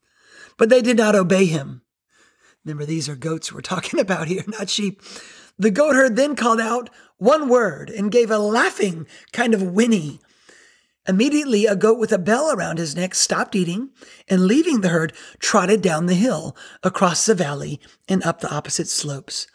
But 0.56 0.68
they 0.68 0.82
did 0.82 0.96
not 0.96 1.14
obey 1.14 1.46
him. 1.46 1.82
Remember, 2.64 2.84
these 2.84 3.08
are 3.08 3.16
goats 3.16 3.52
we're 3.52 3.60
talking 3.60 4.00
about 4.06 4.28
here, 4.28 4.44
not 4.46 4.70
sheep. 4.70 5.02
The 5.58 5.70
goatherd 5.70 6.16
then 6.16 6.36
called 6.36 6.60
out 6.60 6.90
one 7.18 7.48
word 7.48 7.88
and 7.88 8.12
gave 8.12 8.30
a 8.30 8.38
laughing 8.38 9.06
kind 9.32 9.54
of 9.54 9.62
whinny. 9.62 10.20
Immediately, 11.08 11.66
a 11.66 11.76
goat 11.76 11.98
with 11.98 12.12
a 12.12 12.18
bell 12.18 12.52
around 12.52 12.78
his 12.78 12.96
neck 12.96 13.14
stopped 13.14 13.54
eating 13.54 13.90
and, 14.28 14.46
leaving 14.46 14.80
the 14.80 14.88
herd, 14.88 15.12
trotted 15.38 15.80
down 15.80 16.06
the 16.06 16.14
hill, 16.14 16.56
across 16.82 17.24
the 17.24 17.34
valley, 17.34 17.80
and 18.08 18.24
up 18.24 18.40
the 18.40 18.52
opposite 18.52 18.88
slopes. 18.88 19.46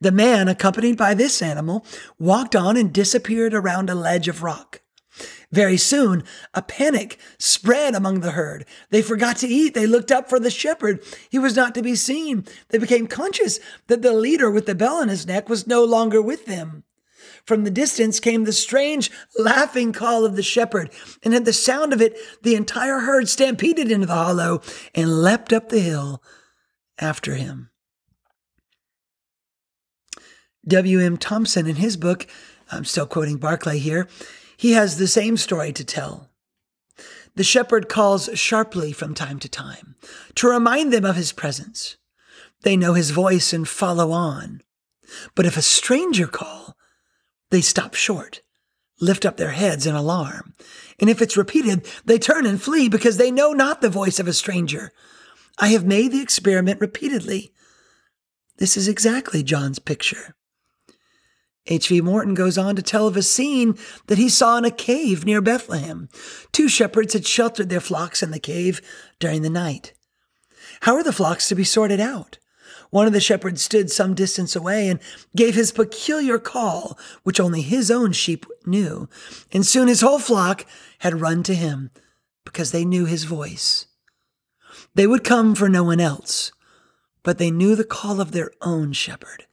The 0.00 0.12
man, 0.12 0.48
accompanied 0.48 0.96
by 0.96 1.14
this 1.14 1.42
animal, 1.42 1.84
walked 2.18 2.54
on 2.54 2.76
and 2.76 2.92
disappeared 2.92 3.52
around 3.52 3.90
a 3.90 3.94
ledge 3.94 4.28
of 4.28 4.42
rock. 4.42 4.80
Very 5.52 5.76
soon, 5.76 6.22
a 6.54 6.62
panic 6.62 7.18
spread 7.38 7.94
among 7.94 8.20
the 8.20 8.32
herd. 8.32 8.64
They 8.90 9.02
forgot 9.02 9.36
to 9.38 9.48
eat. 9.48 9.74
They 9.74 9.86
looked 9.86 10.12
up 10.12 10.28
for 10.28 10.38
the 10.38 10.50
shepherd. 10.50 11.02
He 11.28 11.40
was 11.40 11.56
not 11.56 11.74
to 11.74 11.82
be 11.82 11.96
seen. 11.96 12.44
They 12.68 12.78
became 12.78 13.08
conscious 13.08 13.58
that 13.88 14.02
the 14.02 14.12
leader 14.12 14.48
with 14.50 14.66
the 14.66 14.76
bell 14.76 14.96
on 14.96 15.08
his 15.08 15.26
neck 15.26 15.48
was 15.48 15.66
no 15.66 15.84
longer 15.84 16.22
with 16.22 16.46
them. 16.46 16.84
From 17.44 17.64
the 17.64 17.70
distance 17.70 18.20
came 18.20 18.44
the 18.44 18.52
strange 18.52 19.10
laughing 19.36 19.92
call 19.92 20.24
of 20.24 20.36
the 20.36 20.42
shepherd, 20.42 20.90
and 21.22 21.34
at 21.34 21.44
the 21.44 21.52
sound 21.52 21.92
of 21.92 22.00
it, 22.00 22.16
the 22.42 22.54
entire 22.54 23.00
herd 23.00 23.28
stampeded 23.28 23.90
into 23.90 24.06
the 24.06 24.14
hollow 24.14 24.62
and 24.94 25.22
leapt 25.22 25.52
up 25.52 25.68
the 25.68 25.80
hill 25.80 26.22
after 26.98 27.34
him. 27.34 27.70
W.M. 30.68 31.16
Thomson, 31.16 31.66
in 31.66 31.76
his 31.76 31.96
book, 31.96 32.26
I'm 32.70 32.84
still 32.84 33.06
quoting 33.06 33.38
Barclay 33.38 33.78
here, 33.78 34.06
he 34.60 34.72
has 34.72 34.98
the 34.98 35.06
same 35.06 35.38
story 35.38 35.72
to 35.72 35.82
tell. 35.82 36.28
The 37.34 37.42
shepherd 37.42 37.88
calls 37.88 38.28
sharply 38.34 38.92
from 38.92 39.14
time 39.14 39.38
to 39.38 39.48
time 39.48 39.94
to 40.34 40.50
remind 40.50 40.92
them 40.92 41.06
of 41.06 41.16
his 41.16 41.32
presence. 41.32 41.96
They 42.60 42.76
know 42.76 42.92
his 42.92 43.10
voice 43.10 43.54
and 43.54 43.66
follow 43.66 44.12
on. 44.12 44.60
But 45.34 45.46
if 45.46 45.56
a 45.56 45.62
stranger 45.62 46.26
call, 46.26 46.76
they 47.48 47.62
stop 47.62 47.94
short, 47.94 48.42
lift 49.00 49.24
up 49.24 49.38
their 49.38 49.52
heads 49.52 49.86
in 49.86 49.94
alarm. 49.94 50.52
And 50.98 51.08
if 51.08 51.22
it's 51.22 51.38
repeated, 51.38 51.88
they 52.04 52.18
turn 52.18 52.44
and 52.44 52.60
flee 52.60 52.90
because 52.90 53.16
they 53.16 53.30
know 53.30 53.54
not 53.54 53.80
the 53.80 53.88
voice 53.88 54.20
of 54.20 54.28
a 54.28 54.34
stranger. 54.34 54.92
I 55.58 55.68
have 55.68 55.86
made 55.86 56.12
the 56.12 56.20
experiment 56.20 56.82
repeatedly. 56.82 57.54
This 58.58 58.76
is 58.76 58.88
exactly 58.88 59.42
John's 59.42 59.78
picture. 59.78 60.36
H.V. 61.66 62.00
Morton 62.00 62.34
goes 62.34 62.56
on 62.56 62.74
to 62.76 62.82
tell 62.82 63.06
of 63.06 63.16
a 63.16 63.22
scene 63.22 63.76
that 64.06 64.18
he 64.18 64.28
saw 64.28 64.56
in 64.56 64.64
a 64.64 64.70
cave 64.70 65.24
near 65.24 65.40
Bethlehem. 65.40 66.08
Two 66.52 66.68
shepherds 66.68 67.12
had 67.12 67.26
sheltered 67.26 67.68
their 67.68 67.80
flocks 67.80 68.22
in 68.22 68.30
the 68.30 68.40
cave 68.40 68.80
during 69.18 69.42
the 69.42 69.50
night. 69.50 69.92
How 70.80 70.94
are 70.96 71.02
the 71.02 71.12
flocks 71.12 71.48
to 71.48 71.54
be 71.54 71.64
sorted 71.64 72.00
out? 72.00 72.38
One 72.90 73.06
of 73.06 73.12
the 73.12 73.20
shepherds 73.20 73.62
stood 73.62 73.90
some 73.90 74.14
distance 74.14 74.56
away 74.56 74.88
and 74.88 74.98
gave 75.36 75.54
his 75.54 75.70
peculiar 75.70 76.38
call, 76.38 76.98
which 77.22 77.38
only 77.38 77.62
his 77.62 77.90
own 77.90 78.12
sheep 78.12 78.46
knew. 78.66 79.08
And 79.52 79.64
soon 79.64 79.86
his 79.86 80.00
whole 80.00 80.18
flock 80.18 80.66
had 80.98 81.20
run 81.20 81.42
to 81.44 81.54
him 81.54 81.90
because 82.44 82.72
they 82.72 82.84
knew 82.84 83.06
his 83.06 83.24
voice. 83.24 83.86
They 84.94 85.06
would 85.06 85.22
come 85.22 85.54
for 85.54 85.68
no 85.68 85.84
one 85.84 86.00
else, 86.00 86.50
but 87.22 87.38
they 87.38 87.50
knew 87.50 87.76
the 87.76 87.84
call 87.84 88.20
of 88.20 88.32
their 88.32 88.50
own 88.60 88.92
shepherd. 88.92 89.46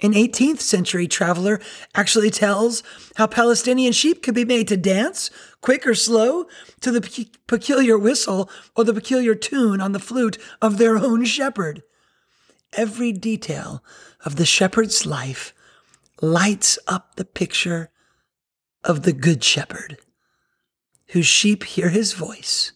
An 0.00 0.12
18th 0.12 0.60
century 0.60 1.08
traveler 1.08 1.60
actually 1.94 2.30
tells 2.30 2.82
how 3.16 3.26
Palestinian 3.26 3.92
sheep 3.92 4.22
could 4.22 4.34
be 4.34 4.44
made 4.44 4.68
to 4.68 4.76
dance, 4.76 5.30
quick 5.62 5.86
or 5.86 5.94
slow, 5.94 6.46
to 6.80 6.90
the 6.90 7.00
pe- 7.00 7.30
peculiar 7.46 7.98
whistle 7.98 8.50
or 8.76 8.84
the 8.84 8.92
peculiar 8.92 9.34
tune 9.34 9.80
on 9.80 9.92
the 9.92 9.98
flute 9.98 10.36
of 10.60 10.76
their 10.76 10.98
own 10.98 11.24
shepherd 11.24 11.82
every 12.76 13.12
detail 13.12 13.82
of 14.24 14.36
the 14.36 14.46
shepherd's 14.46 15.06
life 15.06 15.52
lights 16.20 16.78
up 16.86 17.16
the 17.16 17.24
picture 17.24 17.90
of 18.84 19.02
the 19.02 19.12
good 19.12 19.42
shepherd, 19.42 19.98
whose 21.08 21.26
sheep 21.26 21.64
hear 21.64 21.88
his 21.88 22.12
voice 22.12 22.72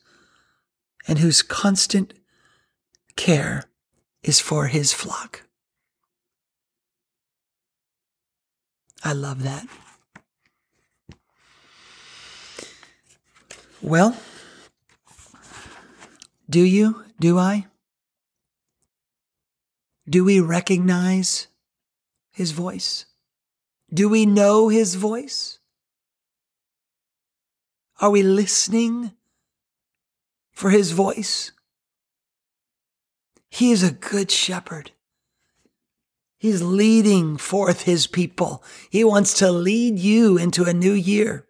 and 1.06 1.18
whose 1.18 1.42
constant 1.42 2.14
care 3.16 3.64
is 4.22 4.40
for 4.40 4.66
his 4.66 4.92
flock. 4.92 5.42
I 9.02 9.12
love 9.12 9.42
that. 9.42 9.66
Well, 13.82 14.16
do 16.48 16.60
you? 16.60 17.04
Do 17.18 17.38
I? 17.38 17.66
Do 20.08 20.24
we 20.24 20.40
recognize 20.40 21.46
his 22.32 22.50
voice? 22.50 23.06
Do 23.92 24.08
we 24.08 24.26
know 24.26 24.68
his 24.68 24.96
voice? 24.96 25.58
Are 28.00 28.10
we 28.10 28.22
listening 28.22 29.12
for 30.52 30.70
his 30.70 30.92
voice? 30.92 31.52
He 33.50 33.72
is 33.72 33.82
a 33.82 33.92
good 33.92 34.30
shepherd. 34.30 34.92
He's 36.40 36.62
leading 36.62 37.37
forth 37.37 37.83
his 37.83 38.07
people. 38.07 38.64
He 38.88 39.05
wants 39.05 39.35
to 39.35 39.53
lead 39.53 39.98
you 39.98 40.38
into 40.38 40.64
a 40.64 40.72
new 40.72 40.94
year. 40.94 41.46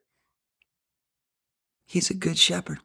He's 1.87 2.11
a 2.11 2.15
good 2.15 2.37
shepherd. 2.37 2.81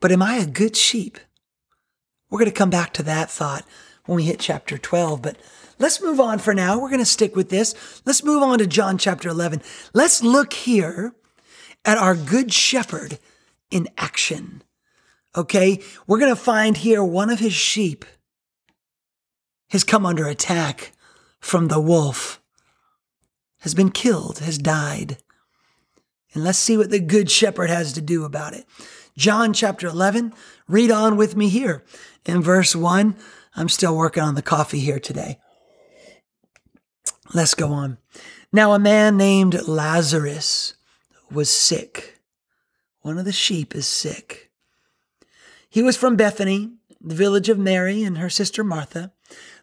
But 0.00 0.10
am 0.10 0.20
I 0.20 0.34
a 0.34 0.46
good 0.46 0.76
sheep? 0.76 1.16
We're 2.28 2.40
going 2.40 2.50
to 2.50 2.56
come 2.56 2.70
back 2.70 2.92
to 2.94 3.04
that 3.04 3.30
thought 3.30 3.64
when 4.06 4.16
we 4.16 4.24
hit 4.24 4.40
chapter 4.40 4.76
12. 4.76 5.22
But 5.22 5.36
let's 5.78 6.02
move 6.02 6.18
on 6.18 6.40
for 6.40 6.52
now. 6.52 6.80
We're 6.80 6.88
going 6.88 6.98
to 6.98 7.04
stick 7.04 7.36
with 7.36 7.50
this. 7.50 8.02
Let's 8.04 8.24
move 8.24 8.42
on 8.42 8.58
to 8.58 8.66
John 8.66 8.98
chapter 8.98 9.28
11. 9.28 9.62
Let's 9.92 10.24
look 10.24 10.54
here 10.54 11.14
at 11.84 11.98
our 11.98 12.16
good 12.16 12.52
shepherd 12.52 13.20
in 13.70 13.86
action. 13.96 14.64
Okay. 15.36 15.80
We're 16.08 16.18
going 16.18 16.34
to 16.34 16.40
find 16.40 16.76
here 16.76 17.04
one 17.04 17.30
of 17.30 17.38
his 17.38 17.54
sheep 17.54 18.04
has 19.74 19.82
come 19.82 20.06
under 20.06 20.28
attack 20.28 20.92
from 21.40 21.66
the 21.66 21.80
wolf, 21.80 22.40
has 23.58 23.74
been 23.74 23.90
killed, 23.90 24.38
has 24.38 24.56
died. 24.56 25.16
And 26.32 26.44
let's 26.44 26.60
see 26.60 26.76
what 26.76 26.90
the 26.90 27.00
good 27.00 27.28
shepherd 27.28 27.70
has 27.70 27.92
to 27.94 28.00
do 28.00 28.24
about 28.24 28.52
it. 28.52 28.66
John 29.18 29.52
chapter 29.52 29.88
11, 29.88 30.32
read 30.68 30.92
on 30.92 31.16
with 31.16 31.34
me 31.34 31.48
here 31.48 31.82
in 32.24 32.40
verse 32.40 32.76
1 32.76 33.16
I'm 33.56 33.68
still 33.68 33.96
working 33.96 34.22
on 34.22 34.36
the 34.36 34.42
coffee 34.42 34.78
here 34.78 35.00
today. 35.00 35.40
Let's 37.34 37.54
go 37.54 37.72
on. 37.72 37.98
Now, 38.52 38.74
a 38.74 38.78
man 38.78 39.16
named 39.16 39.66
Lazarus 39.66 40.74
was 41.32 41.50
sick. 41.50 42.20
One 43.00 43.18
of 43.18 43.24
the 43.24 43.32
sheep 43.32 43.74
is 43.74 43.88
sick. 43.88 44.52
He 45.68 45.82
was 45.82 45.96
from 45.96 46.14
Bethany, 46.14 46.74
the 47.00 47.16
village 47.16 47.48
of 47.48 47.58
Mary 47.58 48.04
and 48.04 48.18
her 48.18 48.30
sister 48.30 48.62
Martha. 48.62 49.12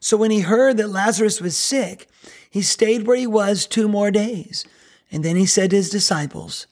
So 0.00 0.16
when 0.16 0.30
he 0.30 0.40
heard 0.40 0.76
that 0.76 0.90
Lazarus 0.90 1.40
was 1.40 1.56
sick, 1.56 2.08
he 2.50 2.62
stayed 2.62 3.06
where 3.06 3.16
he 3.16 3.26
was 3.26 3.66
two 3.66 3.88
more 3.88 4.10
days. 4.10 4.64
And 5.10 5.24
then 5.24 5.36
he 5.36 5.46
said 5.46 5.70
to 5.70 5.76
his 5.76 5.90
disciples, 5.90 6.66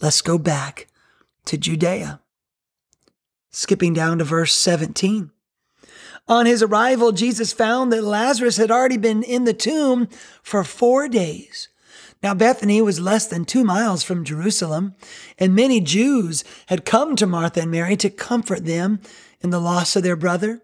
Let's 0.00 0.22
go 0.22 0.38
back 0.38 0.88
to 1.46 1.56
Judea. 1.56 2.20
Skipping 3.50 3.94
down 3.94 4.18
to 4.18 4.24
verse 4.24 4.52
17. 4.52 5.30
On 6.26 6.46
his 6.46 6.62
arrival, 6.62 7.12
Jesus 7.12 7.52
found 7.52 7.92
that 7.92 8.02
Lazarus 8.02 8.56
had 8.56 8.70
already 8.70 8.96
been 8.96 9.22
in 9.22 9.44
the 9.44 9.52
tomb 9.52 10.08
for 10.42 10.64
four 10.64 11.06
days. 11.08 11.68
Now, 12.22 12.32
Bethany 12.32 12.80
was 12.80 12.98
less 12.98 13.26
than 13.26 13.44
two 13.44 13.64
miles 13.64 14.02
from 14.02 14.24
Jerusalem, 14.24 14.94
and 15.38 15.54
many 15.54 15.80
Jews 15.80 16.42
had 16.68 16.86
come 16.86 17.16
to 17.16 17.26
Martha 17.26 17.60
and 17.60 17.70
Mary 17.70 17.96
to 17.98 18.08
comfort 18.08 18.64
them 18.64 19.00
in 19.42 19.50
the 19.50 19.60
loss 19.60 19.94
of 19.94 20.02
their 20.02 20.16
brother. 20.16 20.62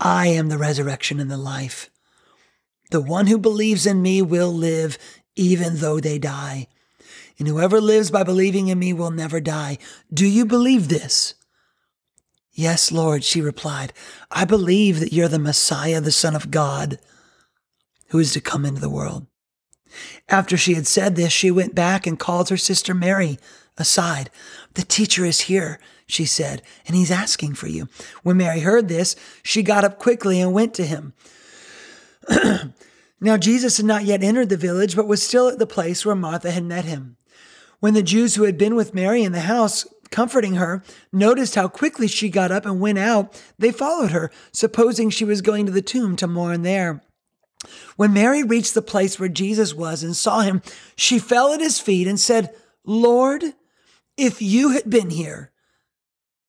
I 0.00 0.28
am 0.28 0.48
the 0.48 0.58
resurrection 0.58 1.20
and 1.20 1.30
the 1.30 1.36
life. 1.36 1.90
The 2.90 3.02
one 3.02 3.26
who 3.26 3.38
believes 3.38 3.86
in 3.86 4.00
me 4.00 4.22
will 4.22 4.52
live 4.52 4.98
even 5.36 5.76
though 5.76 6.00
they 6.00 6.18
die. 6.18 6.68
And 7.38 7.46
whoever 7.46 7.80
lives 7.80 8.10
by 8.10 8.22
believing 8.22 8.68
in 8.68 8.78
me 8.78 8.92
will 8.92 9.10
never 9.10 9.40
die. 9.40 9.78
Do 10.12 10.26
you 10.26 10.44
believe 10.46 10.88
this? 10.88 11.34
Yes, 12.52 12.90
Lord, 12.90 13.24
she 13.24 13.40
replied. 13.40 13.92
I 14.30 14.44
believe 14.44 15.00
that 15.00 15.12
you're 15.12 15.28
the 15.28 15.38
Messiah, 15.38 16.00
the 16.00 16.10
Son 16.10 16.34
of 16.34 16.50
God, 16.50 16.98
who 18.08 18.18
is 18.18 18.32
to 18.32 18.40
come 18.40 18.64
into 18.64 18.80
the 18.80 18.90
world. 18.90 19.26
After 20.28 20.56
she 20.56 20.74
had 20.74 20.86
said 20.86 21.16
this, 21.16 21.32
she 21.32 21.50
went 21.50 21.74
back 21.74 22.06
and 22.06 22.18
called 22.18 22.48
her 22.48 22.56
sister 22.56 22.94
Mary 22.94 23.38
aside. 23.76 24.30
The 24.74 24.82
teacher 24.82 25.24
is 25.24 25.42
here, 25.42 25.80
she 26.06 26.24
said, 26.24 26.62
and 26.86 26.96
he's 26.96 27.10
asking 27.10 27.54
for 27.54 27.66
you. 27.66 27.88
When 28.22 28.36
Mary 28.36 28.60
heard 28.60 28.88
this, 28.88 29.16
she 29.42 29.62
got 29.62 29.84
up 29.84 29.98
quickly 29.98 30.40
and 30.40 30.52
went 30.52 30.74
to 30.74 30.86
him. 30.86 31.12
now, 33.20 33.36
Jesus 33.36 33.78
had 33.78 33.86
not 33.86 34.04
yet 34.04 34.22
entered 34.22 34.48
the 34.48 34.56
village, 34.56 34.94
but 34.94 35.08
was 35.08 35.22
still 35.22 35.48
at 35.48 35.58
the 35.58 35.66
place 35.66 36.04
where 36.04 36.14
Martha 36.14 36.50
had 36.50 36.64
met 36.64 36.84
him. 36.84 37.16
When 37.80 37.94
the 37.94 38.02
Jews 38.02 38.34
who 38.34 38.44
had 38.44 38.58
been 38.58 38.74
with 38.74 38.94
Mary 38.94 39.22
in 39.22 39.32
the 39.32 39.40
house, 39.40 39.86
comforting 40.10 40.54
her, 40.54 40.82
noticed 41.12 41.54
how 41.54 41.68
quickly 41.68 42.06
she 42.06 42.28
got 42.28 42.52
up 42.52 42.66
and 42.66 42.80
went 42.80 42.98
out, 42.98 43.40
they 43.58 43.72
followed 43.72 44.10
her, 44.10 44.30
supposing 44.52 45.08
she 45.08 45.24
was 45.24 45.40
going 45.40 45.66
to 45.66 45.72
the 45.72 45.82
tomb 45.82 46.16
to 46.16 46.26
mourn 46.26 46.62
there. 46.62 47.02
When 47.96 48.12
Mary 48.12 48.42
reached 48.42 48.74
the 48.74 48.82
place 48.82 49.18
where 49.18 49.28
Jesus 49.28 49.74
was 49.74 50.02
and 50.02 50.16
saw 50.16 50.40
him, 50.40 50.62
she 50.96 51.18
fell 51.18 51.52
at 51.52 51.60
his 51.60 51.78
feet 51.78 52.06
and 52.06 52.18
said, 52.18 52.54
Lord, 52.84 53.44
if 54.16 54.40
you 54.40 54.70
had 54.70 54.88
been 54.88 55.10
here, 55.10 55.52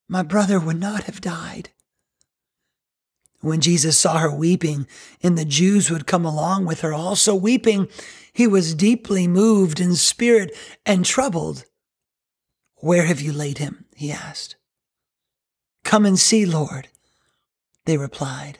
my 0.07 0.23
brother 0.23 0.59
would 0.59 0.79
not 0.79 1.03
have 1.03 1.21
died. 1.21 1.69
When 3.41 3.59
Jesus 3.59 3.97
saw 3.97 4.19
her 4.19 4.33
weeping, 4.33 4.87
and 5.23 5.37
the 5.37 5.45
Jews 5.45 5.87
who 5.87 5.95
had 5.95 6.05
come 6.05 6.25
along 6.25 6.65
with 6.65 6.81
her 6.81 6.93
also 6.93 7.33
weeping, 7.33 7.87
he 8.31 8.45
was 8.45 8.75
deeply 8.75 9.27
moved 9.27 9.79
in 9.79 9.95
spirit 9.95 10.55
and 10.85 11.03
troubled. 11.03 11.65
Where 12.75 13.05
have 13.05 13.19
you 13.19 13.33
laid 13.33 13.57
him? 13.57 13.85
he 13.95 14.11
asked. 14.11 14.55
Come 15.83 16.05
and 16.05 16.19
see, 16.19 16.45
Lord, 16.45 16.87
they 17.85 17.97
replied. 17.97 18.59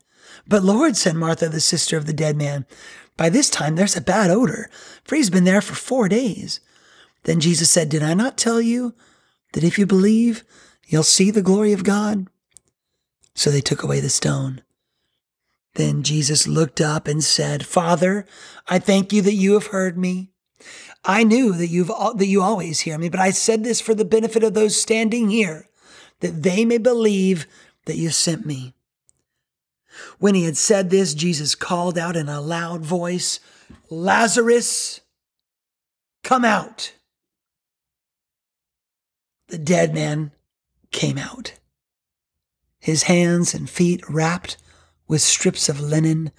But 0.47 0.63
Lord, 0.63 0.97
said 0.97 1.15
Martha, 1.15 1.49
the 1.49 1.61
sister 1.61 1.97
of 1.97 2.05
the 2.05 2.13
dead 2.13 2.35
man, 2.35 2.65
by 3.17 3.29
this 3.29 3.49
time 3.49 3.75
there's 3.75 3.95
a 3.95 4.01
bad 4.01 4.29
odor, 4.29 4.69
for 5.03 5.15
he's 5.15 5.29
been 5.29 5.43
there 5.43 5.61
for 5.61 5.75
four 5.75 6.09
days. 6.09 6.59
Then 7.23 7.39
Jesus 7.39 7.69
said, 7.69 7.89
Did 7.89 8.03
I 8.03 8.13
not 8.13 8.37
tell 8.37 8.61
you 8.61 8.95
that 9.53 9.63
if 9.63 9.77
you 9.77 9.85
believe, 9.85 10.43
you'll 10.87 11.03
see 11.03 11.31
the 11.31 11.41
glory 11.41 11.73
of 11.73 11.83
God? 11.83 12.27
So 13.35 13.49
they 13.49 13.61
took 13.61 13.83
away 13.83 13.99
the 13.99 14.09
stone. 14.09 14.61
Then 15.75 16.03
Jesus 16.03 16.47
looked 16.47 16.81
up 16.81 17.07
and 17.07 17.23
said, 17.23 17.65
Father, 17.65 18.25
I 18.67 18.79
thank 18.79 19.13
you 19.13 19.21
that 19.21 19.35
you 19.35 19.53
have 19.53 19.67
heard 19.67 19.97
me. 19.97 20.31
I 21.03 21.23
knew 21.23 21.53
that 21.53 21.67
you've 21.67 21.87
that 21.87 22.27
you 22.27 22.41
always 22.41 22.81
hear 22.81 22.97
me, 22.97 23.09
but 23.09 23.19
I 23.19 23.31
said 23.31 23.63
this 23.63 23.81
for 23.81 23.95
the 23.95 24.05
benefit 24.05 24.43
of 24.43 24.53
those 24.53 24.79
standing 24.79 25.29
here, 25.29 25.67
that 26.19 26.43
they 26.43 26.65
may 26.65 26.77
believe 26.77 27.47
that 27.85 27.97
you 27.97 28.09
sent 28.09 28.45
me. 28.45 28.75
When 30.19 30.35
he 30.35 30.45
had 30.45 30.57
said 30.57 30.89
this, 30.89 31.13
Jesus 31.13 31.55
called 31.55 31.97
out 31.97 32.15
in 32.15 32.29
a 32.29 32.41
loud 32.41 32.81
voice, 32.81 33.39
Lazarus, 33.89 35.01
come 36.23 36.45
out. 36.45 36.93
The 39.47 39.57
dead 39.57 39.93
man 39.93 40.31
came 40.91 41.17
out, 41.17 41.53
his 42.79 43.03
hands 43.03 43.53
and 43.53 43.69
feet 43.69 44.01
wrapped 44.09 44.57
with 45.07 45.21
strips 45.21 45.67
of 45.67 45.81
linen 45.81 46.31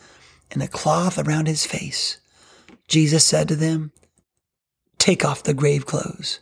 and 0.50 0.62
a 0.62 0.68
cloth 0.68 1.18
around 1.18 1.46
his 1.46 1.66
face. 1.66 2.18
Jesus 2.88 3.24
said 3.24 3.48
to 3.48 3.56
them, 3.56 3.92
Take 4.98 5.24
off 5.24 5.42
the 5.42 5.54
grave 5.54 5.84
clothes 5.84 6.40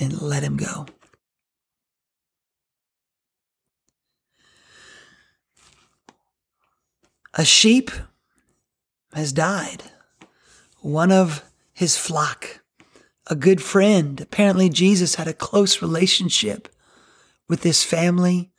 and 0.00 0.20
let 0.20 0.42
him 0.42 0.56
go. 0.56 0.86
A 7.38 7.44
sheep 7.44 7.92
has 9.14 9.32
died, 9.32 9.84
one 10.80 11.12
of 11.12 11.44
his 11.72 11.96
flock, 11.96 12.62
a 13.28 13.36
good 13.36 13.62
friend. 13.62 14.20
Apparently, 14.20 14.68
Jesus 14.68 15.14
had 15.14 15.28
a 15.28 15.32
close 15.32 15.80
relationship 15.80 16.68
with 17.48 17.60
this 17.60 17.84
family. 17.84 18.50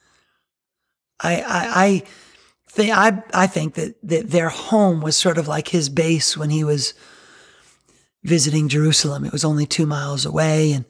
I, 1.19 1.41
I, 1.41 1.85
I 1.85 2.03
think 2.69 2.97
I, 2.97 3.21
I 3.33 3.47
think 3.47 3.73
that, 3.73 3.95
that 4.01 4.29
their 4.29 4.47
home 4.47 5.01
was 5.01 5.17
sort 5.17 5.37
of 5.37 5.49
like 5.49 5.67
his 5.67 5.89
base 5.89 6.37
when 6.37 6.49
he 6.49 6.63
was 6.63 6.93
visiting 8.23 8.69
Jerusalem. 8.69 9.25
It 9.25 9.33
was 9.33 9.43
only 9.43 9.65
two 9.65 9.85
miles 9.85 10.25
away, 10.25 10.71
and 10.71 10.85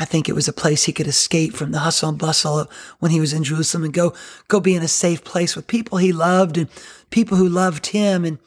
I 0.00 0.06
think 0.06 0.28
it 0.28 0.34
was 0.34 0.48
a 0.48 0.52
place 0.54 0.84
he 0.84 0.94
could 0.94 1.06
escape 1.06 1.52
from 1.52 1.72
the 1.72 1.80
hustle 1.80 2.08
and 2.08 2.18
bustle 2.18 2.70
when 3.00 3.10
he 3.10 3.20
was 3.20 3.34
in 3.34 3.44
Jerusalem 3.44 3.84
and 3.84 3.92
go 3.92 4.14
go 4.48 4.58
be 4.58 4.74
in 4.74 4.82
a 4.82 4.88
safe 4.88 5.22
place 5.22 5.54
with 5.54 5.66
people 5.66 5.98
he 5.98 6.10
loved 6.10 6.56
and 6.56 6.70
people 7.10 7.36
who 7.36 7.46
loved 7.46 7.88
him. 7.88 8.24
And 8.24 8.38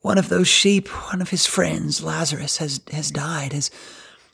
one 0.00 0.18
of 0.18 0.28
those 0.28 0.48
sheep, 0.48 0.88
one 1.12 1.22
of 1.22 1.30
his 1.30 1.46
friends, 1.46 2.02
Lazarus, 2.02 2.56
has 2.56 2.80
has 2.90 3.12
died, 3.12 3.52
has 3.52 3.70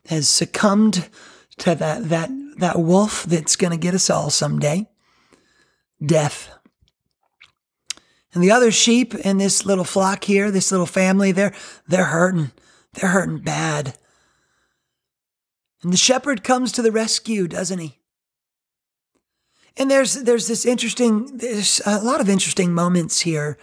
has 0.06 0.26
succumbed 0.26 1.10
to 1.58 1.74
that 1.74 2.08
that 2.08 2.30
that 2.56 2.78
wolf 2.78 3.24
that's 3.24 3.56
going 3.56 3.72
to 3.72 3.76
get 3.76 3.94
us 3.94 4.08
all 4.08 4.30
someday, 4.30 4.88
death. 6.04 6.48
And 8.32 8.42
the 8.42 8.52
other 8.52 8.70
sheep 8.70 9.14
in 9.14 9.36
this 9.36 9.66
little 9.66 9.84
flock 9.84 10.24
here, 10.24 10.50
this 10.50 10.72
little 10.72 10.86
family, 10.86 11.30
they're 11.30 11.54
they're 11.86 12.06
hurting. 12.06 12.52
They're 12.94 13.10
hurting 13.10 13.40
bad. 13.40 13.98
And 15.82 15.92
the 15.92 15.98
shepherd 15.98 16.44
comes 16.44 16.72
to 16.72 16.82
the 16.82 16.92
rescue, 16.92 17.48
doesn't 17.48 17.78
he? 17.78 17.98
And 19.76 19.90
there's 19.90 20.14
there's 20.14 20.48
this 20.48 20.66
interesting 20.66 21.38
there's 21.38 21.80
a 21.86 22.02
lot 22.02 22.20
of 22.20 22.28
interesting 22.28 22.74
moments 22.74 23.22
here. 23.22 23.58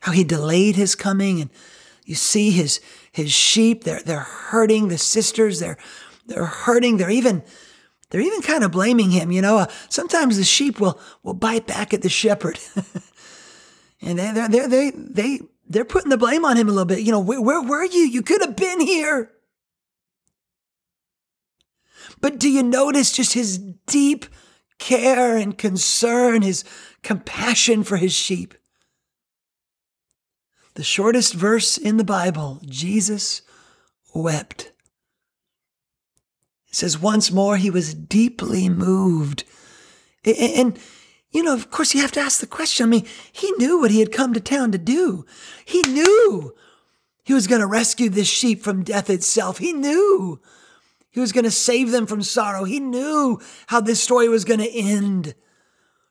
How 0.00 0.12
he 0.12 0.22
delayed 0.22 0.76
his 0.76 0.94
coming 0.94 1.40
and 1.40 1.50
you 2.04 2.14
see 2.14 2.52
his 2.52 2.80
his 3.10 3.32
sheep 3.32 3.82
they're 3.84 4.00
they're 4.00 4.20
hurting 4.20 4.88
the 4.88 4.98
sisters 4.98 5.58
they're 5.58 5.76
they're 6.26 6.44
hurting 6.44 6.96
they're 6.96 7.10
even 7.10 7.42
they're 8.10 8.20
even 8.20 8.40
kind 8.40 8.62
of 8.62 8.70
blaming 8.70 9.10
him 9.10 9.32
you 9.32 9.42
know? 9.42 9.58
Uh, 9.58 9.66
sometimes 9.88 10.36
the 10.36 10.44
sheep 10.44 10.78
will 10.78 11.00
will 11.24 11.34
bite 11.34 11.66
back 11.66 11.92
at 11.92 12.02
the 12.02 12.08
shepherd. 12.08 12.58
And 14.00 14.18
they 14.18 14.30
they 14.30 14.48
they 14.48 14.66
they 14.66 14.90
they 14.90 15.40
they're 15.68 15.84
putting 15.84 16.10
the 16.10 16.16
blame 16.16 16.44
on 16.44 16.56
him 16.56 16.68
a 16.68 16.70
little 16.70 16.84
bit. 16.84 17.00
You 17.00 17.12
know 17.12 17.20
where, 17.20 17.40
where 17.40 17.62
were 17.62 17.84
you? 17.84 18.02
You 18.02 18.22
could 18.22 18.40
have 18.42 18.56
been 18.56 18.80
here 18.80 19.32
but 22.20 22.38
do 22.38 22.48
you 22.50 22.62
notice 22.62 23.12
just 23.12 23.34
his 23.34 23.58
deep 23.86 24.26
care 24.78 25.36
and 25.36 25.58
concern, 25.58 26.42
his 26.42 26.64
compassion 27.02 27.84
for 27.84 27.96
his 27.96 28.12
sheep? 28.12 28.54
The 30.74 30.84
shortest 30.84 31.34
verse 31.34 31.76
in 31.76 31.96
the 31.96 32.04
Bible, 32.04 32.60
Jesus 32.64 33.42
wept. 34.14 34.72
It 36.68 36.74
says, 36.74 37.00
once 37.00 37.32
more 37.32 37.56
he 37.56 37.70
was 37.70 37.94
deeply 37.94 38.68
moved. 38.68 39.44
And, 40.24 40.78
you 41.30 41.42
know, 41.42 41.54
of 41.54 41.70
course, 41.70 41.94
you 41.94 42.00
have 42.00 42.12
to 42.12 42.20
ask 42.20 42.40
the 42.40 42.46
question. 42.46 42.84
I 42.84 42.88
mean, 42.90 43.06
he 43.32 43.50
knew 43.52 43.80
what 43.80 43.90
he 43.90 44.00
had 44.00 44.12
come 44.12 44.34
to 44.34 44.40
town 44.40 44.70
to 44.72 44.78
do. 44.78 45.24
He 45.64 45.82
knew 45.82 46.54
he 47.24 47.34
was 47.34 47.46
going 47.46 47.60
to 47.60 47.66
rescue 47.66 48.08
this 48.08 48.28
sheep 48.28 48.62
from 48.62 48.84
death 48.84 49.10
itself. 49.10 49.58
He 49.58 49.72
knew 49.72 50.40
he 51.10 51.20
was 51.20 51.32
going 51.32 51.44
to 51.44 51.50
save 51.50 51.90
them 51.90 52.06
from 52.06 52.22
sorrow. 52.22 52.64
He 52.64 52.80
knew 52.80 53.40
how 53.68 53.80
this 53.80 54.02
story 54.02 54.28
was 54.28 54.44
going 54.44 54.60
to 54.60 54.70
end. 54.70 55.34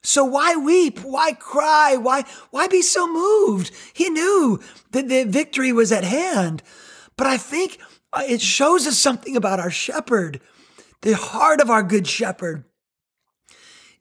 So 0.04 0.24
why 0.24 0.56
weep? 0.56 1.00
Why 1.00 1.34
cry? 1.34 1.96
Why, 1.96 2.24
why 2.52 2.68
be 2.68 2.82
so 2.82 3.08
moved? 3.08 3.72
He 3.94 4.10
knew 4.10 4.60
that 4.92 5.10
the 5.10 5.24
victory 5.24 5.72
was 5.72 5.92
at 5.92 6.04
hand. 6.04 6.64
But 7.16 7.28
I 7.28 7.38
think 7.38 7.80
Uh, 8.14 8.24
it 8.26 8.42
shows 8.42 8.88
us 8.88 8.98
something 8.98 9.36
about 9.36 9.60
our 9.60 9.70
shepherd. 9.70 10.40
The 11.02 11.12
heart 11.12 11.60
of 11.60 11.70
our 11.70 11.84
good 11.84 12.08
shepherd 12.08 12.64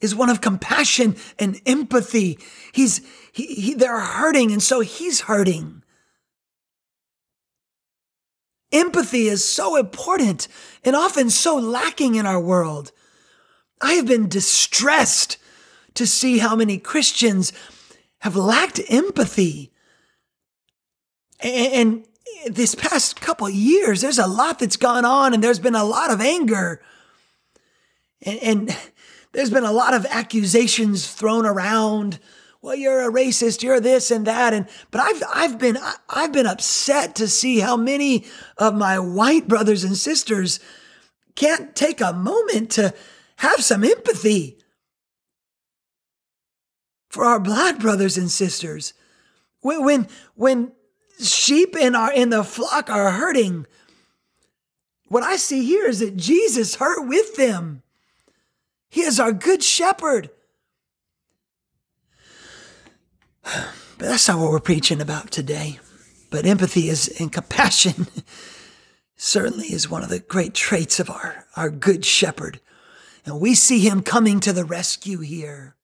is 0.01 0.15
one 0.15 0.31
of 0.31 0.41
compassion 0.41 1.17
and 1.41 1.61
empathy. 1.67 2.39
He's 2.73 3.01
he, 3.33 3.47
he, 3.47 3.75
they're 3.75 3.99
hurting, 3.99 4.53
and 4.53 4.63
so 4.63 4.81
he's 4.81 5.23
hurting. 5.23 5.83
Empathy 8.77 9.29
is 9.29 9.45
so 9.45 9.77
important 9.77 10.49
and 10.85 10.95
often 10.95 11.31
so 11.31 11.57
lacking 11.57 12.15
in 12.15 12.27
our 12.27 12.41
world. 12.41 12.93
I 13.81 13.95
have 13.95 14.07
been 14.07 14.29
distressed 14.29 15.39
to 15.95 16.07
see 16.07 16.39
how 16.39 16.55
many 16.57 16.79
Christians 16.79 17.53
have 18.21 18.37
lacked 18.37 18.81
empathy. 18.89 19.73
And, 21.41 22.05
this 22.49 22.75
past 22.75 23.21
couple 23.21 23.49
years, 23.49 24.01
there's 24.01 24.19
a 24.19 24.27
lot 24.27 24.59
that's 24.59 24.77
gone 24.77 25.05
on, 25.05 25.35
and 25.35 25.43
there's 25.43 25.59
been 25.59 25.75
a 25.75 25.85
lot 25.85 26.12
of 26.12 26.21
anger. 26.21 26.81
And, 28.23 28.39
and 28.39 28.77
there's 29.33 29.51
been 29.51 29.65
a 29.65 29.73
lot 29.73 29.95
of 29.95 30.07
accusations 30.07 31.12
thrown 31.12 31.45
around. 31.45 32.19
Well, 32.67 32.75
you're 32.75 33.09
a 33.09 33.13
racist, 33.13 33.63
you're 33.63 33.79
this 33.79 34.11
and 34.11 34.27
that. 34.27 34.53
And 34.53 34.67
but 34.91 35.01
I've 35.01 35.23
I've 35.33 35.57
been 35.57 35.79
I've 36.09 36.33
been 36.33 36.49
upset 36.49 37.15
to 37.15 37.29
see 37.29 37.61
how 37.61 37.77
many 37.77 38.27
of 38.59 38.75
my 38.75 38.99
white 38.99 39.47
brothers 39.47 39.85
and 39.85 39.97
sisters 39.97 40.59
can't 41.37 41.77
take 41.77 42.01
a 42.01 42.13
moment 42.13 42.73
to 42.73 42.93
have 43.37 43.63
some 43.63 43.85
empathy 43.85 44.59
for 47.09 47.25
our 47.25 47.39
black 47.39 47.79
brothers 47.79 48.19
and 48.19 48.33
sisters. 48.33 48.95
When, 49.61 49.85
when, 49.85 50.09
when 50.35 50.73
sheep 51.21 51.77
in, 51.77 51.95
our, 51.95 52.13
in 52.13 52.31
the 52.31 52.43
flock 52.43 52.91
are 52.91 53.13
hurting, 53.13 53.69
what 55.07 55.23
I 55.23 55.37
see 55.37 55.65
here 55.65 55.87
is 55.87 56.01
that 56.01 56.17
Jesus 56.17 56.75
hurt 56.75 57.07
with 57.07 57.37
them. 57.37 57.85
He 58.89 59.03
is 59.03 59.21
our 59.21 59.33
good 59.33 59.63
shepherd. 59.63 60.31
But 63.99 64.09
that's 64.09 64.29
not 64.29 64.39
what 64.39 64.51
we're 64.51 64.61
preaching 64.61 65.01
about 65.01 65.31
today. 65.31 65.81
But 66.29 66.45
empathy 66.45 66.91
is 66.91 67.09
and 67.19 67.33
compassion 67.33 68.07
certainly 69.17 69.69
is 69.69 69.89
one 69.89 70.03
of 70.03 70.11
the 70.11 70.19
great 70.19 70.53
traits 70.53 71.01
of 71.01 71.09
our, 71.09 71.47
our 71.57 71.71
good 71.71 72.05
shepherd. 72.05 72.61
And 73.25 73.41
we 73.41 73.55
see 73.55 73.81
him 73.81 74.03
coming 74.03 74.39
to 74.41 74.53
the 74.53 74.67
rescue 74.67 75.21
here. 75.21 75.77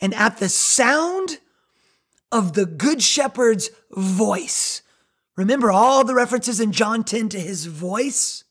And 0.00 0.14
at 0.14 0.38
the 0.38 0.48
sound 0.48 1.38
of 2.30 2.52
the 2.52 2.66
Good 2.66 3.02
Shepherd's 3.02 3.70
voice, 3.90 4.82
remember 5.36 5.70
all 5.70 6.04
the 6.04 6.14
references 6.14 6.60
in 6.60 6.72
John 6.72 7.02
10 7.02 7.30
to 7.30 7.40
his 7.40 7.66
voice? 7.66 8.44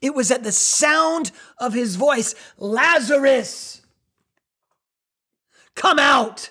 It 0.00 0.14
was 0.14 0.30
at 0.30 0.42
the 0.42 0.52
sound 0.52 1.32
of 1.58 1.72
his 1.74 1.96
voice 1.96 2.34
Lazarus, 2.58 3.82
come 5.76 6.00
out. 6.00 6.50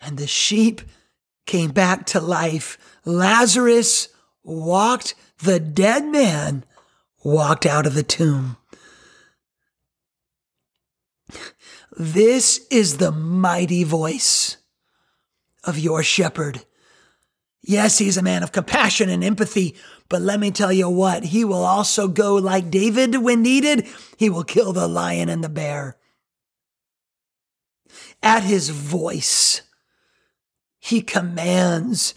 And 0.00 0.18
the 0.18 0.26
sheep 0.26 0.82
came 1.46 1.70
back 1.70 2.04
to 2.06 2.20
life. 2.20 2.76
Lazarus 3.04 4.08
walked, 4.44 5.14
the 5.42 5.58
dead 5.58 6.04
man 6.04 6.64
walked 7.24 7.64
out 7.64 7.86
of 7.86 7.94
the 7.94 8.02
tomb. 8.02 8.56
This 11.98 12.66
is 12.70 12.98
the 12.98 13.10
mighty 13.10 13.82
voice 13.82 14.58
of 15.64 15.78
your 15.78 16.02
shepherd. 16.02 16.64
Yes, 17.62 17.98
he's 17.98 18.16
a 18.16 18.22
man 18.22 18.42
of 18.42 18.52
compassion 18.52 19.08
and 19.08 19.24
empathy, 19.24 19.74
but 20.08 20.22
let 20.22 20.40
me 20.40 20.50
tell 20.50 20.72
you 20.72 20.88
what, 20.88 21.24
he 21.24 21.44
will 21.44 21.64
also 21.64 22.08
go 22.08 22.36
like 22.36 22.70
David 22.70 23.16
when 23.16 23.42
needed. 23.42 23.86
He 24.16 24.30
will 24.30 24.44
kill 24.44 24.72
the 24.72 24.88
lion 24.88 25.28
and 25.28 25.42
the 25.42 25.48
bear. 25.48 25.96
At 28.22 28.42
his 28.42 28.70
voice, 28.70 29.62
he 30.78 31.00
commands 31.00 32.14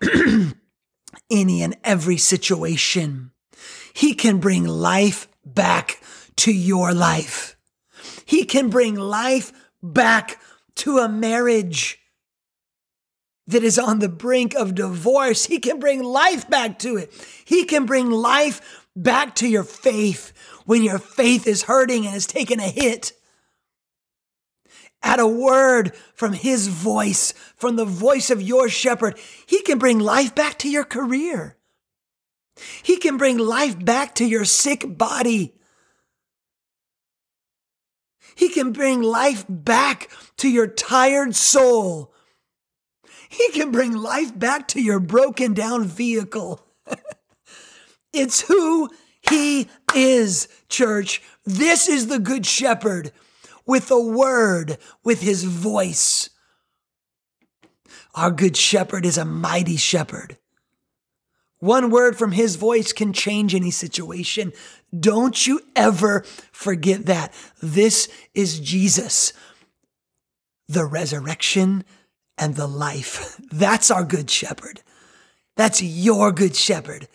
any 1.30 1.62
and 1.62 1.76
every 1.84 2.16
situation. 2.16 3.32
He 3.92 4.14
can 4.14 4.38
bring 4.38 4.64
life 4.64 5.28
back 5.44 6.00
to 6.36 6.52
your 6.52 6.92
life. 6.92 7.56
He 8.24 8.44
can 8.44 8.68
bring 8.68 8.94
life 8.94 9.52
back 9.82 10.40
to 10.76 10.98
a 10.98 11.08
marriage 11.08 11.98
that 13.46 13.62
is 13.62 13.78
on 13.78 14.00
the 14.00 14.08
brink 14.08 14.54
of 14.54 14.74
divorce. 14.74 15.46
He 15.46 15.58
can 15.58 15.78
bring 15.78 16.02
life 16.02 16.48
back 16.48 16.78
to 16.80 16.96
it. 16.96 17.12
He 17.44 17.64
can 17.64 17.86
bring 17.86 18.10
life 18.10 18.84
back 18.96 19.34
to 19.36 19.48
your 19.48 19.64
faith 19.64 20.32
when 20.64 20.82
your 20.82 20.98
faith 20.98 21.46
is 21.46 21.62
hurting 21.64 22.04
and 22.04 22.12
has 22.12 22.26
taken 22.26 22.58
a 22.58 22.68
hit. 22.68 23.12
At 25.02 25.20
a 25.20 25.26
word 25.26 25.94
from 26.14 26.32
his 26.32 26.66
voice, 26.66 27.32
from 27.56 27.76
the 27.76 27.84
voice 27.84 28.30
of 28.30 28.42
your 28.42 28.68
shepherd, 28.68 29.18
he 29.46 29.62
can 29.62 29.78
bring 29.78 30.00
life 30.00 30.34
back 30.34 30.58
to 30.60 30.68
your 30.68 30.84
career. 30.84 31.56
He 32.82 32.96
can 32.96 33.16
bring 33.16 33.38
life 33.38 33.82
back 33.84 34.14
to 34.16 34.24
your 34.24 34.44
sick 34.44 34.84
body. 34.86 35.54
He 38.34 38.48
can 38.48 38.72
bring 38.72 39.02
life 39.02 39.44
back 39.48 40.10
to 40.38 40.48
your 40.48 40.66
tired 40.66 41.36
soul. 41.36 42.12
He 43.36 43.50
can 43.50 43.70
bring 43.70 43.92
life 43.92 44.36
back 44.36 44.66
to 44.68 44.80
your 44.80 44.98
broken 44.98 45.52
down 45.52 45.84
vehicle. 45.84 46.64
it's 48.12 48.40
who 48.42 48.88
he 49.28 49.68
is, 49.94 50.48
church. 50.70 51.22
This 51.44 51.86
is 51.86 52.06
the 52.06 52.18
Good 52.18 52.46
Shepherd 52.46 53.12
with 53.66 53.90
a 53.90 54.00
word, 54.00 54.78
with 55.04 55.20
his 55.20 55.44
voice. 55.44 56.30
Our 58.14 58.30
Good 58.30 58.56
Shepherd 58.56 59.04
is 59.04 59.18
a 59.18 59.26
mighty 59.26 59.76
shepherd. 59.76 60.38
One 61.58 61.90
word 61.90 62.16
from 62.16 62.32
his 62.32 62.56
voice 62.56 62.94
can 62.94 63.12
change 63.12 63.54
any 63.54 63.70
situation. 63.70 64.54
Don't 64.98 65.46
you 65.46 65.60
ever 65.74 66.22
forget 66.52 67.04
that. 67.06 67.34
This 67.60 68.08
is 68.34 68.60
Jesus, 68.60 69.34
the 70.68 70.86
resurrection 70.86 71.84
and 72.38 72.54
the 72.54 72.66
life. 72.66 73.40
That's 73.50 73.90
our 73.90 74.04
good 74.04 74.30
shepherd. 74.30 74.82
That's 75.56 75.82
your 75.82 76.32
good 76.32 76.54
shepherd. 76.54 77.08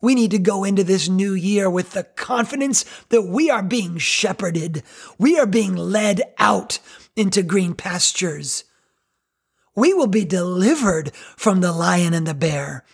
We 0.00 0.14
need 0.14 0.30
to 0.32 0.38
go 0.38 0.64
into 0.64 0.84
this 0.84 1.08
new 1.08 1.32
year 1.32 1.70
with 1.70 1.92
the 1.92 2.04
confidence 2.04 2.84
that 3.08 3.22
we 3.22 3.50
are 3.50 3.62
being 3.62 3.98
shepherded. 3.98 4.82
We 5.18 5.38
are 5.38 5.46
being 5.46 5.74
led 5.74 6.22
out 6.38 6.78
into 7.16 7.42
green 7.42 7.74
pastures. 7.74 8.64
We 9.74 9.92
will 9.94 10.06
be 10.06 10.24
delivered 10.24 11.14
from 11.36 11.60
the 11.60 11.72
lion 11.72 12.14
and 12.14 12.26
the 12.26 12.34
bear. 12.34 12.84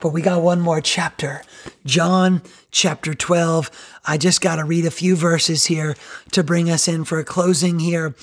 But 0.00 0.10
we 0.10 0.22
got 0.22 0.42
one 0.42 0.60
more 0.60 0.80
chapter. 0.80 1.42
John 1.84 2.42
chapter 2.70 3.12
12. 3.12 3.70
I 4.06 4.16
just 4.16 4.40
got 4.40 4.56
to 4.56 4.64
read 4.64 4.86
a 4.86 4.90
few 4.90 5.14
verses 5.14 5.66
here 5.66 5.94
to 6.32 6.42
bring 6.42 6.70
us 6.70 6.88
in 6.88 7.04
for 7.04 7.18
a 7.18 7.24
closing 7.24 7.78
here. 7.78 8.14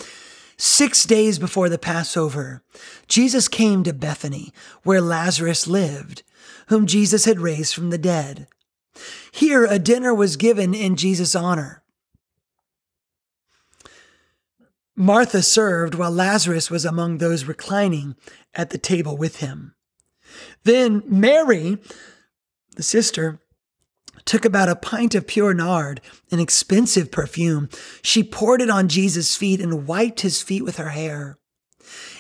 Six 0.57 1.05
days 1.05 1.37
before 1.37 1.69
the 1.69 1.77
Passover, 1.77 2.63
Jesus 3.07 3.47
came 3.47 3.83
to 3.83 3.93
Bethany, 3.93 4.51
where 4.83 5.01
Lazarus 5.01 5.67
lived, 5.67 6.23
whom 6.67 6.87
Jesus 6.87 7.25
had 7.25 7.39
raised 7.39 7.75
from 7.75 7.91
the 7.91 7.97
dead. 7.97 8.47
Here, 9.31 9.65
a 9.65 9.77
dinner 9.77 10.13
was 10.13 10.35
given 10.35 10.73
in 10.73 10.95
Jesus' 10.95 11.35
honor. 11.35 11.83
Martha 14.95 15.43
served 15.43 15.93
while 15.93 16.09
Lazarus 16.09 16.71
was 16.71 16.83
among 16.83 17.19
those 17.19 17.45
reclining 17.45 18.15
at 18.55 18.71
the 18.71 18.79
table 18.79 19.15
with 19.15 19.37
him. 19.37 19.75
Then 20.63 21.03
Mary, 21.05 21.77
the 22.75 22.81
sister, 22.83 23.39
took 24.27 24.45
about 24.45 24.69
a 24.69 24.75
pint 24.75 25.15
of 25.15 25.25
pure 25.25 25.53
nard, 25.53 26.01
an 26.31 26.39
expensive 26.39 27.11
perfume. 27.11 27.69
She 28.03 28.23
poured 28.23 28.61
it 28.61 28.69
on 28.69 28.89
Jesus' 28.89 29.35
feet 29.35 29.59
and 29.59 29.87
wiped 29.87 30.19
his 30.19 30.43
feet 30.43 30.63
with 30.63 30.77
her 30.77 30.89
hair. 30.89 31.39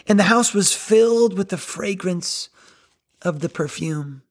And 0.07 0.17
the 0.17 0.23
house 0.23 0.53
was 0.53 0.73
filled 0.73 1.37
with 1.37 1.49
the 1.49 1.57
fragrance 1.57 2.49
of 3.21 3.41
the 3.41 3.49
perfume. 3.49 4.23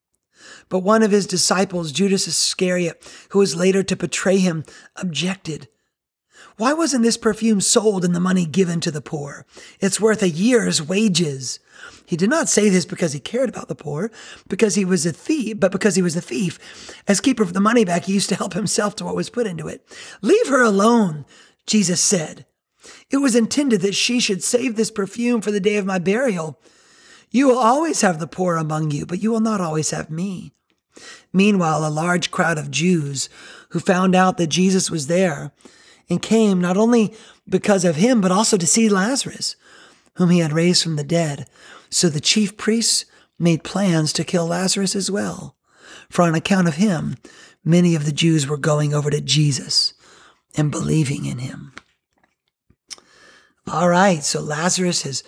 But 0.68 0.80
one 0.80 1.02
of 1.02 1.10
his 1.10 1.26
disciples, 1.26 1.92
Judas 1.92 2.26
Iscariot, 2.26 3.02
who 3.30 3.40
was 3.40 3.54
later 3.54 3.82
to 3.82 3.96
betray 3.96 4.38
him, 4.38 4.64
objected. 4.96 5.68
Why 6.56 6.72
wasn't 6.72 7.02
this 7.02 7.18
perfume 7.18 7.60
sold 7.60 8.04
and 8.04 8.14
the 8.14 8.20
money 8.20 8.46
given 8.46 8.80
to 8.80 8.90
the 8.90 9.02
poor? 9.02 9.44
It's 9.80 10.00
worth 10.00 10.22
a 10.22 10.28
year's 10.28 10.80
wages. 10.80 11.58
He 12.06 12.16
did 12.16 12.30
not 12.30 12.48
say 12.48 12.68
this 12.68 12.86
because 12.86 13.12
he 13.12 13.20
cared 13.20 13.48
about 13.48 13.68
the 13.68 13.74
poor, 13.74 14.10
because 14.48 14.76
he 14.76 14.84
was 14.84 15.04
a 15.04 15.12
thief, 15.12 15.58
but 15.58 15.72
because 15.72 15.96
he 15.96 16.02
was 16.02 16.16
a 16.16 16.20
thief. 16.20 16.58
As 17.08 17.20
keeper 17.20 17.42
of 17.42 17.52
the 17.52 17.60
money 17.60 17.84
bag, 17.84 18.04
he 18.04 18.14
used 18.14 18.28
to 18.28 18.36
help 18.36 18.54
himself 18.54 18.94
to 18.96 19.04
what 19.04 19.16
was 19.16 19.28
put 19.28 19.46
into 19.46 19.68
it. 19.68 19.86
Leave 20.22 20.48
her 20.48 20.62
alone, 20.62 21.24
Jesus 21.66 22.00
said. 22.00 22.46
It 23.10 23.16
was 23.18 23.34
intended 23.34 23.80
that 23.80 23.94
she 23.94 24.20
should 24.20 24.42
save 24.42 24.76
this 24.76 24.90
perfume 24.90 25.40
for 25.40 25.50
the 25.50 25.60
day 25.60 25.76
of 25.76 25.86
my 25.86 25.98
burial. 25.98 26.60
You 27.30 27.48
will 27.48 27.58
always 27.58 28.00
have 28.02 28.20
the 28.20 28.28
poor 28.28 28.56
among 28.56 28.92
you, 28.92 29.04
but 29.04 29.22
you 29.22 29.32
will 29.32 29.40
not 29.40 29.60
always 29.60 29.90
have 29.90 30.08
me. 30.08 30.52
Meanwhile, 31.32 31.86
a 31.86 31.90
large 31.90 32.30
crowd 32.30 32.56
of 32.56 32.70
Jews 32.70 33.28
who 33.70 33.80
found 33.80 34.14
out 34.14 34.38
that 34.38 34.46
Jesus 34.46 34.90
was 34.90 35.08
there 35.08 35.52
and 36.08 36.22
came 36.22 36.60
not 36.60 36.76
only 36.76 37.14
because 37.48 37.84
of 37.84 37.96
him, 37.96 38.20
but 38.20 38.32
also 38.32 38.56
to 38.56 38.66
see 38.66 38.88
Lazarus, 38.88 39.56
whom 40.14 40.30
he 40.30 40.38
had 40.38 40.52
raised 40.52 40.82
from 40.82 40.96
the 40.96 41.04
dead. 41.04 41.48
So 41.96 42.10
the 42.10 42.20
chief 42.20 42.58
priests 42.58 43.06
made 43.38 43.64
plans 43.64 44.12
to 44.12 44.22
kill 44.22 44.48
Lazarus 44.48 44.94
as 44.94 45.10
well. 45.10 45.56
For 46.10 46.20
on 46.20 46.34
account 46.34 46.68
of 46.68 46.74
him, 46.74 47.16
many 47.64 47.94
of 47.94 48.04
the 48.04 48.12
Jews 48.12 48.46
were 48.46 48.58
going 48.58 48.92
over 48.92 49.08
to 49.08 49.22
Jesus 49.22 49.94
and 50.58 50.70
believing 50.70 51.24
in 51.24 51.38
him. 51.38 51.72
All 53.66 53.88
right, 53.88 54.22
so 54.22 54.42
Lazarus 54.42 55.06
is 55.06 55.24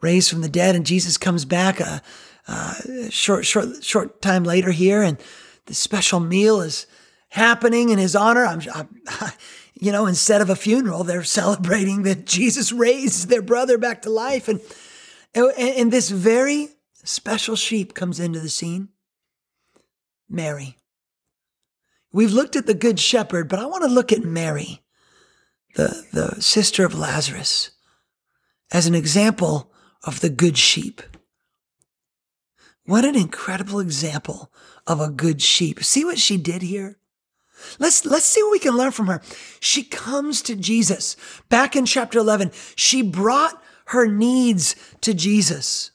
raised 0.00 0.28
from 0.28 0.40
the 0.40 0.48
dead, 0.48 0.74
and 0.74 0.84
Jesus 0.84 1.18
comes 1.18 1.44
back 1.44 1.78
a, 1.78 2.02
a 2.48 3.08
short, 3.12 3.46
short, 3.46 3.84
short 3.84 4.20
time 4.20 4.42
later 4.42 4.72
here, 4.72 5.02
and 5.02 5.18
the 5.66 5.74
special 5.74 6.18
meal 6.18 6.60
is 6.60 6.88
happening 7.28 7.90
in 7.90 7.98
his 8.00 8.16
honor. 8.16 8.44
I'm, 8.44 8.60
I'm, 8.74 8.88
you 9.80 9.92
know, 9.92 10.06
instead 10.06 10.40
of 10.40 10.50
a 10.50 10.56
funeral, 10.56 11.04
they're 11.04 11.22
celebrating 11.22 12.02
that 12.02 12.24
Jesus 12.26 12.72
raised 12.72 13.28
their 13.28 13.40
brother 13.40 13.78
back 13.78 14.02
to 14.02 14.10
life, 14.10 14.48
and 14.48 14.60
and 15.34 15.92
this 15.92 16.10
very 16.10 16.68
special 17.04 17.56
sheep 17.56 17.94
comes 17.94 18.20
into 18.20 18.40
the 18.40 18.48
scene. 18.48 18.88
Mary. 20.28 20.76
We've 22.12 22.32
looked 22.32 22.56
at 22.56 22.66
the 22.66 22.74
Good 22.74 22.98
Shepherd, 22.98 23.48
but 23.48 23.58
I 23.58 23.66
want 23.66 23.82
to 23.84 23.88
look 23.88 24.12
at 24.12 24.24
Mary, 24.24 24.82
the, 25.74 26.04
the 26.12 26.40
sister 26.40 26.84
of 26.84 26.98
Lazarus, 26.98 27.70
as 28.72 28.86
an 28.86 28.94
example 28.94 29.72
of 30.04 30.20
the 30.20 30.30
good 30.30 30.56
sheep. 30.56 31.02
What 32.84 33.04
an 33.04 33.16
incredible 33.16 33.80
example 33.80 34.50
of 34.86 35.00
a 35.00 35.10
good 35.10 35.42
sheep. 35.42 35.84
See 35.84 36.04
what 36.04 36.18
she 36.18 36.38
did 36.38 36.62
here? 36.62 36.98
Let's, 37.78 38.06
let's 38.06 38.24
see 38.24 38.42
what 38.42 38.52
we 38.52 38.58
can 38.58 38.76
learn 38.76 38.92
from 38.92 39.08
her. 39.08 39.20
She 39.60 39.82
comes 39.82 40.40
to 40.42 40.56
Jesus. 40.56 41.16
Back 41.48 41.76
in 41.76 41.84
chapter 41.84 42.18
11, 42.18 42.52
she 42.76 43.02
brought 43.02 43.62
her 43.88 44.06
needs 44.06 44.74
to 45.00 45.14
Jesus. 45.14 45.90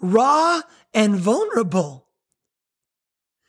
Raw 0.00 0.62
and 0.94 1.16
vulnerable. 1.16 2.06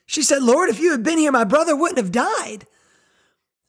She 0.06 0.24
said, 0.24 0.42
Lord, 0.42 0.70
if 0.70 0.80
you 0.80 0.92
had 0.92 1.04
been 1.04 1.20
here, 1.20 1.32
my 1.32 1.44
brother 1.44 1.76
wouldn't 1.76 2.00
have 2.00 2.12
died. 2.12 2.66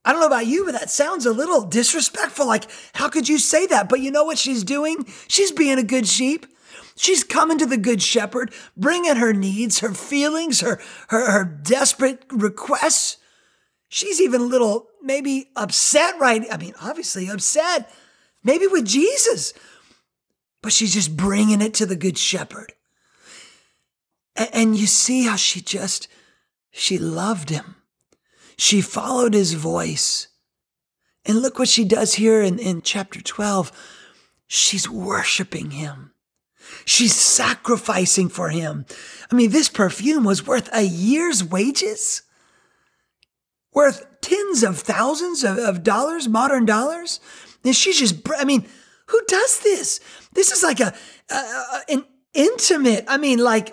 I 0.05 0.13
don't 0.13 0.21
know 0.21 0.27
about 0.27 0.47
you, 0.47 0.65
but 0.65 0.73
that 0.73 0.89
sounds 0.89 1.27
a 1.27 1.33
little 1.33 1.67
disrespectful. 1.67 2.47
Like, 2.47 2.65
how 2.95 3.11
could 3.11 3.29
you 3.29 3.39
say 3.39 3.67
that? 3.67 3.91
But 3.91 4.01
you 4.01 4.11
know 4.11 4.25
what 4.25 4.39
she's 4.39 4.65
doing? 4.65 5.05
She's 5.29 5.53
being 5.53 5.79
a 5.79 5.83
good 5.83 6.09
sheep. 6.09 6.47
She's 6.97 7.23
coming 7.23 7.59
to 7.59 7.67
the 7.67 7.77
good 7.77 8.01
shepherd, 8.01 8.53
bringing 8.77 9.17
her 9.17 9.35
needs, 9.35 9.81
her 9.81 9.93
feelings, 9.93 10.61
her, 10.61 10.81
her, 11.09 11.31
her 11.31 11.45
desperate 11.45 12.25
requests. 12.31 13.19
She's 13.89 14.21
even 14.21 14.41
a 14.41 14.45
little 14.45 14.89
maybe 15.03 15.51
upset, 15.57 16.19
right? 16.19 16.47
I 16.51 16.57
mean, 16.57 16.75
obviously 16.81 17.29
upset, 17.29 17.93
maybe 18.43 18.67
with 18.67 18.87
Jesus, 18.87 19.53
but 20.63 20.73
she's 20.73 20.95
just 20.95 21.17
bringing 21.17 21.61
it 21.61 21.75
to 21.75 21.87
the 21.87 21.97
good 21.97 22.19
shepherd. 22.19 22.73
And, 24.37 24.77
you 24.77 24.87
see 24.87 25.25
how 25.25 25.37
she 25.37 25.61
just, 25.61 26.09
she 26.71 26.99
loved 26.99 27.51
him. 27.51 27.77
She 28.57 28.81
followed 28.81 29.35
his 29.35 29.55
voice. 29.55 30.29
And 31.27 31.43
look 31.43 31.59
what 31.59 31.69
she 31.69 31.85
does 31.85 32.15
here 32.15 32.41
in, 32.41 32.59
in 32.59 32.81
chapter 32.83 33.21
12. 33.21 33.71
She's 34.47 34.89
worshiping 34.89 35.73
him. 35.73 36.13
She's 36.85 37.15
sacrificing 37.15 38.29
for 38.29 38.51
him. 38.51 38.87
I 39.31 39.35
mean, 39.35 39.51
this 39.51 39.69
perfume 39.69 40.25
was 40.25 40.47
worth 40.47 40.69
a 40.73 40.83
year's 40.83 41.45
wages, 41.45 42.23
worth 43.73 44.07
tens 44.21 44.63
of 44.63 44.79
thousands 44.79 45.45
of, 45.45 45.59
of 45.59 45.83
dollars, 45.83 46.29
modern 46.29 46.65
dollars. 46.65 47.21
And 47.65 47.77
she's 47.77 47.99
just, 47.99 48.17
I 48.37 48.45
mean, 48.45 48.67
who 49.07 49.21
does 49.27 49.61
this? 49.61 50.01
This 50.33 50.51
is 50.51 50.63
like 50.63 50.81
a, 50.81 50.95
a 51.31 51.81
an 51.89 52.05
intimate, 52.33 53.05
I 53.09 53.17
mean, 53.19 53.39
like, 53.39 53.73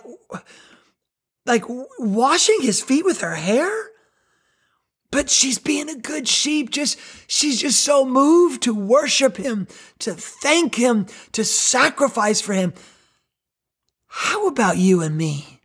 like 1.46 1.64
washing 2.00 2.62
his 2.62 2.82
feet 2.82 3.06
with 3.06 3.22
her 3.22 3.36
hair. 3.36 3.72
But 5.10 5.30
she's 5.30 5.58
being 5.58 5.90
a 5.90 5.96
good 5.96 6.28
sheep. 6.28 6.70
Just 6.70 7.00
she's 7.28 7.62
just 7.62 7.82
so 7.82 8.06
moved 8.06 8.64
to 8.64 8.76
worship 8.76 9.38
him, 9.38 9.68
to 10.00 10.14
thank 10.14 10.76
him, 10.76 11.06
to 11.32 11.46
sacrifice 11.46 12.42
for 12.42 12.54
him. 12.54 12.74
How 14.08 14.48
about 14.48 14.78
you 14.78 15.02
and 15.02 15.16
me? 15.16 15.62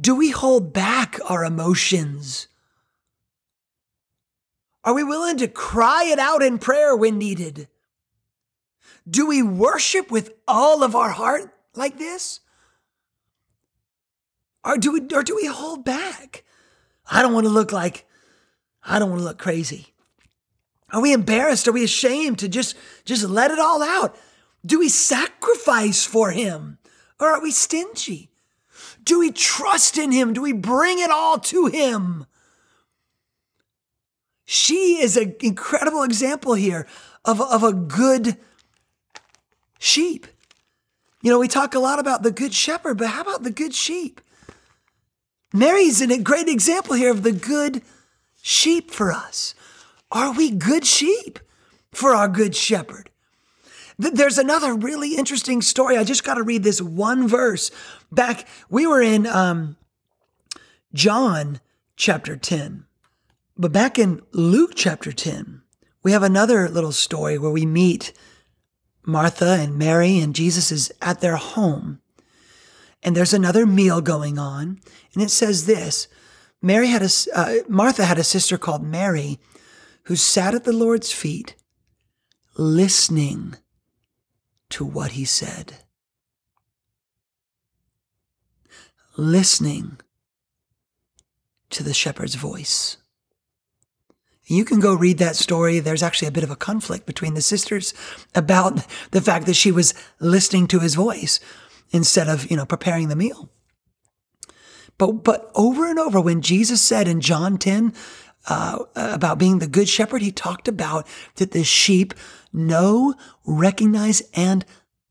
Do 0.00 0.16
we 0.16 0.30
hold 0.30 0.72
back 0.72 1.18
our 1.28 1.44
emotions? 1.44 2.48
Are 4.88 4.94
we 4.94 5.04
willing 5.04 5.36
to 5.36 5.48
cry 5.48 6.04
it 6.04 6.18
out 6.18 6.42
in 6.42 6.56
prayer 6.56 6.96
when 6.96 7.18
needed? 7.18 7.68
Do 9.06 9.26
we 9.26 9.42
worship 9.42 10.10
with 10.10 10.32
all 10.48 10.82
of 10.82 10.96
our 10.96 11.10
heart 11.10 11.52
like 11.74 11.98
this? 11.98 12.40
Or 14.64 14.78
do 14.78 14.92
we, 14.92 15.00
or 15.14 15.22
do 15.22 15.36
we 15.36 15.44
hold 15.44 15.84
back? 15.84 16.42
I 17.10 17.20
don't 17.20 17.34
want 17.34 17.44
to 17.44 17.52
look 17.52 17.70
like, 17.70 18.06
I 18.82 18.98
don't 18.98 19.10
want 19.10 19.20
to 19.20 19.26
look 19.26 19.38
crazy. 19.38 19.88
Are 20.90 21.02
we 21.02 21.12
embarrassed? 21.12 21.68
Are 21.68 21.72
we 21.72 21.84
ashamed 21.84 22.38
to 22.38 22.48
just, 22.48 22.74
just 23.04 23.28
let 23.28 23.50
it 23.50 23.58
all 23.58 23.82
out? 23.82 24.16
Do 24.64 24.78
we 24.78 24.88
sacrifice 24.88 26.06
for 26.06 26.30
him? 26.30 26.78
Or 27.20 27.28
are 27.28 27.42
we 27.42 27.50
stingy? 27.50 28.30
Do 29.04 29.18
we 29.18 29.32
trust 29.32 29.98
in 29.98 30.12
him? 30.12 30.32
Do 30.32 30.40
we 30.40 30.54
bring 30.54 30.98
it 30.98 31.10
all 31.10 31.38
to 31.40 31.66
him? 31.66 32.24
She 34.50 35.02
is 35.02 35.18
an 35.18 35.36
incredible 35.40 36.04
example 36.04 36.54
here 36.54 36.86
of, 37.22 37.38
of 37.38 37.62
a 37.62 37.74
good 37.74 38.38
sheep. 39.78 40.26
You 41.20 41.30
know, 41.30 41.38
we 41.38 41.48
talk 41.48 41.74
a 41.74 41.78
lot 41.78 41.98
about 41.98 42.22
the 42.22 42.30
good 42.30 42.54
shepherd, 42.54 42.96
but 42.96 43.08
how 43.08 43.20
about 43.20 43.42
the 43.42 43.50
good 43.50 43.74
sheep? 43.74 44.22
Mary's 45.52 46.00
a 46.00 46.16
great 46.16 46.48
example 46.48 46.94
here 46.94 47.10
of 47.10 47.24
the 47.24 47.32
good 47.32 47.82
sheep 48.40 48.90
for 48.90 49.12
us. 49.12 49.54
Are 50.10 50.32
we 50.32 50.50
good 50.50 50.86
sheep 50.86 51.38
for 51.92 52.14
our 52.14 52.26
good 52.26 52.56
shepherd? 52.56 53.10
There's 53.98 54.38
another 54.38 54.72
really 54.72 55.14
interesting 55.14 55.60
story. 55.60 55.98
I 55.98 56.04
just 56.04 56.24
got 56.24 56.36
to 56.36 56.42
read 56.42 56.62
this 56.62 56.80
one 56.80 57.28
verse. 57.28 57.70
Back, 58.10 58.48
we 58.70 58.86
were 58.86 59.02
in 59.02 59.26
um, 59.26 59.76
John 60.94 61.60
chapter 61.96 62.34
10, 62.34 62.86
but 63.58 63.72
back 63.72 63.98
in 63.98 64.22
Luke 64.32 64.72
chapter 64.74 65.12
10, 65.12 65.62
we 66.02 66.12
have 66.12 66.22
another 66.22 66.68
little 66.68 66.92
story 66.92 67.38
where 67.38 67.50
we 67.50 67.66
meet 67.66 68.12
Martha 69.04 69.58
and 69.60 69.76
Mary, 69.76 70.18
and 70.18 70.34
Jesus 70.34 70.70
is 70.70 70.92
at 71.02 71.20
their 71.20 71.36
home 71.36 72.00
and 73.02 73.16
there's 73.16 73.34
another 73.34 73.66
meal 73.66 74.00
going 74.00 74.38
on. 74.38 74.80
And 75.14 75.22
it 75.22 75.30
says 75.30 75.66
this 75.66 76.08
Mary 76.60 76.88
had 76.88 77.02
a, 77.02 77.08
uh, 77.34 77.54
Martha 77.68 78.04
had 78.04 78.18
a 78.18 78.24
sister 78.24 78.58
called 78.58 78.82
Mary 78.82 79.38
who 80.04 80.16
sat 80.16 80.54
at 80.54 80.64
the 80.64 80.72
Lord's 80.72 81.12
feet 81.12 81.54
listening 82.56 83.54
to 84.70 84.84
what 84.84 85.12
he 85.12 85.24
said. 85.24 85.74
Listening 89.16 89.98
to 91.70 91.82
the 91.82 91.94
shepherd's 91.94 92.36
voice. 92.36 92.96
You 94.48 94.64
can 94.64 94.80
go 94.80 94.94
read 94.94 95.18
that 95.18 95.36
story. 95.36 95.78
There's 95.78 96.02
actually 96.02 96.28
a 96.28 96.32
bit 96.32 96.42
of 96.42 96.50
a 96.50 96.56
conflict 96.56 97.04
between 97.04 97.34
the 97.34 97.42
sisters 97.42 97.92
about 98.34 98.86
the 99.10 99.20
fact 99.20 99.46
that 99.46 99.54
she 99.54 99.70
was 99.70 99.94
listening 100.20 100.66
to 100.68 100.80
his 100.80 100.94
voice 100.94 101.38
instead 101.90 102.28
of, 102.28 102.50
you 102.50 102.56
know, 102.56 102.64
preparing 102.66 103.08
the 103.08 103.16
meal. 103.16 103.50
But, 104.96 105.22
but 105.22 105.50
over 105.54 105.86
and 105.86 105.98
over, 105.98 106.20
when 106.20 106.40
Jesus 106.40 106.80
said 106.82 107.06
in 107.06 107.20
John 107.20 107.58
10 107.58 107.92
uh, 108.48 108.78
about 108.94 109.38
being 109.38 109.58
the 109.58 109.68
good 109.68 109.88
shepherd, 109.88 110.22
he 110.22 110.32
talked 110.32 110.66
about 110.66 111.06
that 111.36 111.52
the 111.52 111.62
sheep 111.62 112.14
know, 112.52 113.14
recognize, 113.46 114.22
and 114.34 114.64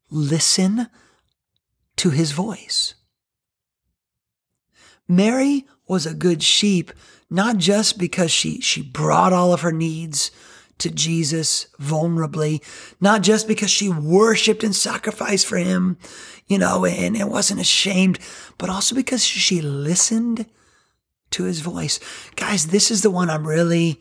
listen 0.09 0.88
to 1.97 2.09
his 2.09 2.31
voice. 2.31 2.95
Mary 5.07 5.65
was 5.88 6.05
a 6.05 6.13
good 6.13 6.43
sheep, 6.43 6.91
not 7.29 7.57
just 7.57 7.97
because 7.97 8.31
she, 8.31 8.61
she 8.61 8.81
brought 8.81 9.33
all 9.33 9.53
of 9.53 9.61
her 9.61 9.71
needs 9.71 10.31
to 10.77 10.89
Jesus 10.91 11.67
vulnerably, 11.79 12.61
not 13.01 13.23
just 13.23 13.47
because 13.47 13.71
she 13.71 13.89
worshiped 13.89 14.63
and 14.63 14.75
sacrificed 14.75 15.47
for 15.47 15.57
him, 15.57 15.97
you 16.45 16.57
know, 16.57 16.85
and, 16.85 17.17
and 17.17 17.31
wasn't 17.31 17.59
ashamed, 17.59 18.19
but 18.57 18.69
also 18.69 18.95
because 18.95 19.25
she 19.25 19.61
listened 19.61 20.45
to 21.31 21.43
his 21.43 21.61
voice. 21.61 21.99
Guys, 22.35 22.67
this 22.67 22.91
is 22.91 23.01
the 23.01 23.11
one 23.11 23.29
I'm 23.29 23.47
really, 23.47 23.99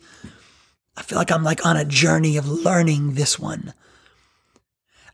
I 0.95 1.01
feel 1.01 1.17
like 1.17 1.31
I'm 1.31 1.43
like 1.43 1.65
on 1.65 1.77
a 1.77 1.85
journey 1.85 2.37
of 2.37 2.47
learning 2.47 3.13
this 3.15 3.39
one. 3.39 3.73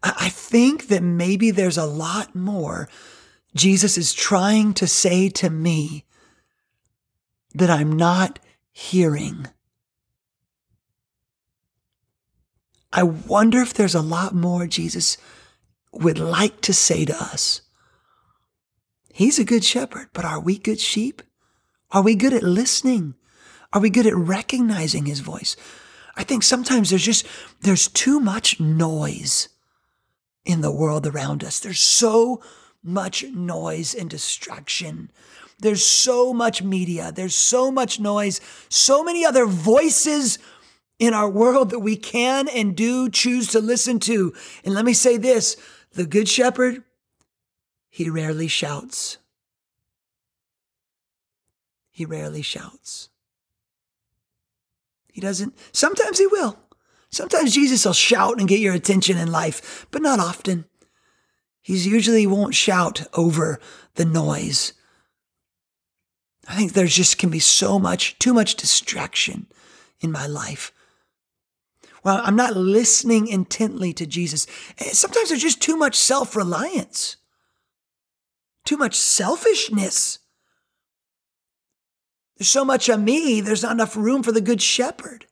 I 0.03 0.27
think 0.29 0.87
that 0.87 1.01
maybe 1.01 1.49
there's 1.49 1.77
a 1.77 1.85
lot 1.85 2.35
more 2.35 2.89
Jesus 3.55 3.97
is 3.97 4.13
trying 4.13 4.73
to 4.73 4.87
say 4.87 5.29
to 5.29 5.49
me 5.49 6.03
that 7.53 7.69
I'm 7.69 7.91
not 7.91 8.39
hearing. 8.71 9.47
I 12.91 13.03
wonder 13.03 13.59
if 13.61 13.73
there's 13.73 13.95
a 13.95 14.01
lot 14.01 14.35
more 14.35 14.67
Jesus 14.67 15.17
would 15.91 16.19
like 16.19 16.61
to 16.61 16.73
say 16.73 17.05
to 17.05 17.15
us. 17.15 17.61
He's 19.11 19.37
a 19.37 19.45
good 19.45 19.63
shepherd, 19.63 20.09
but 20.13 20.25
are 20.25 20.39
we 20.39 20.57
good 20.57 20.79
sheep? 20.79 21.21
Are 21.91 22.01
we 22.01 22.15
good 22.15 22.33
at 22.33 22.43
listening? 22.43 23.15
Are 23.71 23.81
we 23.81 23.89
good 23.89 24.07
at 24.07 24.15
recognizing 24.15 25.05
his 25.05 25.19
voice? 25.19 25.55
I 26.15 26.23
think 26.23 26.43
sometimes 26.43 26.89
there's 26.89 27.05
just, 27.05 27.25
there's 27.61 27.87
too 27.87 28.19
much 28.19 28.59
noise 28.59 29.49
in 30.45 30.61
the 30.61 30.71
world 30.71 31.07
around 31.07 31.43
us. 31.43 31.59
There's 31.59 31.79
so 31.79 32.41
much 32.83 33.23
noise 33.23 33.95
and 33.95 34.09
distraction. 34.09 35.11
There's 35.63 35.85
so 35.85 36.33
much 36.33 36.61
media. 36.61 37.13
There's 37.13 37.35
so 37.35 37.71
much 37.71 37.97
noise, 37.97 38.41
so 38.67 39.01
many 39.01 39.23
other 39.23 39.45
voices 39.45 40.37
in 40.99 41.13
our 41.13 41.29
world 41.29 41.69
that 41.69 41.79
we 41.79 41.95
can 41.95 42.49
and 42.49 42.75
do 42.75 43.09
choose 43.09 43.47
to 43.47 43.61
listen 43.61 43.97
to. 43.99 44.33
And 44.65 44.73
let 44.73 44.83
me 44.83 44.91
say 44.91 45.15
this 45.15 45.55
the 45.93 46.05
Good 46.05 46.27
Shepherd, 46.27 46.83
he 47.89 48.09
rarely 48.09 48.49
shouts. 48.49 49.19
He 51.91 52.03
rarely 52.03 52.41
shouts. 52.41 53.07
He 55.13 55.21
doesn't, 55.21 55.57
sometimes 55.71 56.19
he 56.19 56.27
will. 56.27 56.59
Sometimes 57.09 57.53
Jesus 57.53 57.85
will 57.85 57.93
shout 57.93 58.37
and 58.37 58.49
get 58.49 58.59
your 58.59 58.73
attention 58.73 59.17
in 59.17 59.31
life, 59.31 59.85
but 59.91 60.01
not 60.01 60.19
often. 60.19 60.65
He's 61.61 61.87
usually 61.87 62.27
won't 62.27 62.53
shout 62.53 63.07
over 63.13 63.61
the 63.95 64.03
noise. 64.03 64.73
I 66.47 66.55
think 66.55 66.73
there's 66.73 66.95
just 66.95 67.17
can 67.17 67.29
be 67.29 67.39
so 67.39 67.79
much, 67.79 68.19
too 68.19 68.33
much 68.33 68.55
distraction 68.55 69.47
in 70.01 70.11
my 70.11 70.27
life. 70.27 70.73
Well, 72.03 72.21
I'm 72.23 72.35
not 72.35 72.57
listening 72.57 73.27
intently 73.27 73.93
to 73.93 74.05
Jesus. 74.05 74.45
Eh, 74.77 74.89
sometimes 74.91 75.29
there's 75.29 75.41
just 75.41 75.61
too 75.61 75.77
much 75.77 75.95
self 75.95 76.35
reliance, 76.35 77.15
too 78.65 78.77
much 78.77 78.95
selfishness. 78.95 80.19
There's 82.37 82.49
so 82.49 82.65
much 82.65 82.89
of 82.89 82.99
me, 82.99 83.39
there's 83.39 83.63
not 83.63 83.71
enough 83.71 83.95
room 83.95 84.21
for 84.21 84.31
the 84.31 84.41
good 84.41 84.61
shepherd. 84.61 85.27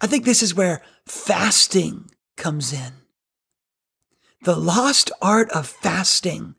I 0.00 0.06
think 0.06 0.24
this 0.24 0.42
is 0.42 0.54
where 0.54 0.82
fasting 1.06 2.10
comes 2.36 2.72
in. 2.72 2.92
The 4.42 4.56
lost 4.56 5.10
art 5.20 5.50
of 5.50 5.66
fasting. 5.66 6.54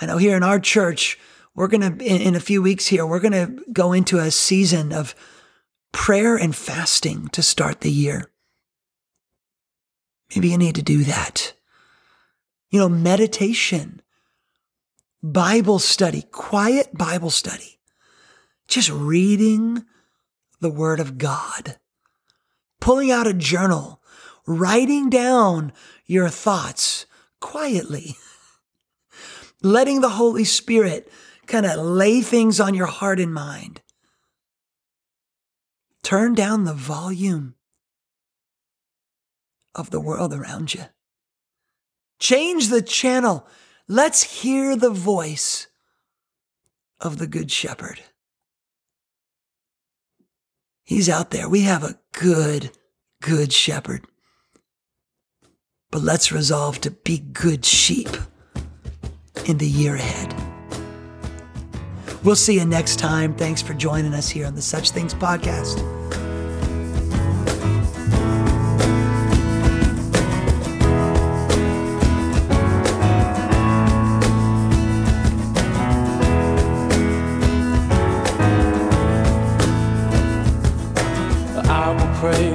I 0.00 0.06
know 0.06 0.16
here 0.16 0.36
in 0.36 0.42
our 0.42 0.58
church, 0.58 1.18
we're 1.54 1.68
going 1.68 1.98
to, 1.98 2.04
in 2.04 2.34
a 2.34 2.40
few 2.40 2.62
weeks 2.62 2.86
here, 2.86 3.06
we're 3.06 3.20
going 3.20 3.32
to 3.32 3.64
go 3.72 3.92
into 3.92 4.18
a 4.18 4.30
season 4.30 4.92
of 4.92 5.14
prayer 5.92 6.36
and 6.36 6.56
fasting 6.56 7.28
to 7.28 7.42
start 7.42 7.80
the 7.82 7.90
year. 7.90 8.30
Maybe 10.34 10.48
you 10.48 10.58
need 10.58 10.76
to 10.76 10.82
do 10.82 11.04
that. 11.04 11.52
You 12.70 12.80
know, 12.80 12.88
meditation, 12.88 14.00
Bible 15.22 15.78
study, 15.78 16.22
quiet 16.32 16.96
Bible 16.96 17.30
study, 17.30 17.78
just 18.66 18.90
reading 18.90 19.84
the 20.60 20.70
Word 20.70 21.00
of 21.00 21.18
God 21.18 21.76
pulling 22.82 23.12
out 23.12 23.28
a 23.28 23.32
journal, 23.32 24.02
writing 24.44 25.08
down 25.08 25.72
your 26.04 26.28
thoughts 26.28 27.06
quietly, 27.40 28.16
letting 29.62 30.00
the 30.00 30.10
Holy 30.10 30.44
Spirit 30.44 31.10
kind 31.46 31.66
of 31.66 31.78
lay 31.78 32.20
things 32.20 32.60
on 32.60 32.74
your 32.74 32.86
heart 32.86 33.20
and 33.20 33.32
mind. 33.32 33.80
Turn 36.02 36.34
down 36.34 36.64
the 36.64 36.74
volume 36.74 37.54
of 39.74 39.90
the 39.90 40.00
world 40.00 40.34
around 40.34 40.74
you. 40.74 40.84
Change 42.18 42.68
the 42.68 42.82
channel. 42.82 43.46
Let's 43.88 44.22
hear 44.22 44.76
the 44.76 44.90
voice 44.90 45.68
of 47.00 47.18
the 47.18 47.26
Good 47.26 47.50
Shepherd. 47.50 48.00
He's 50.84 51.08
out 51.08 51.30
there. 51.30 51.48
We 51.48 51.62
have 51.62 51.84
a 51.84 51.98
good, 52.12 52.70
good 53.20 53.52
shepherd. 53.52 54.04
But 55.90 56.02
let's 56.02 56.32
resolve 56.32 56.80
to 56.82 56.90
be 56.90 57.18
good 57.18 57.64
sheep 57.64 58.08
in 59.48 59.58
the 59.58 59.66
year 59.66 59.94
ahead. 59.94 60.34
We'll 62.24 62.36
see 62.36 62.54
you 62.54 62.64
next 62.64 62.98
time. 62.98 63.34
Thanks 63.34 63.60
for 63.60 63.74
joining 63.74 64.14
us 64.14 64.28
here 64.28 64.46
on 64.46 64.54
the 64.54 64.62
Such 64.62 64.90
Things 64.90 65.14
Podcast. 65.14 66.01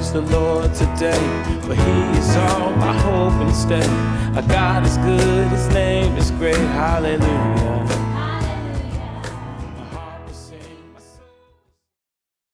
Praise 0.08 0.14
the 0.14 0.38
Lord 0.38 0.74
today, 0.74 1.60
for 1.62 1.76
He 1.76 2.18
is 2.18 2.36
all 2.36 2.72
my 2.76 2.94
hope 3.00 3.34
and 3.34 3.56
stay. 3.56 3.88
Our 4.36 4.48
God 4.48 4.86
is 4.86 4.98
good, 4.98 5.48
His 5.48 5.68
name 5.70 6.16
is 6.18 6.32
great, 6.32 6.56
hallelujah. 6.56 8.07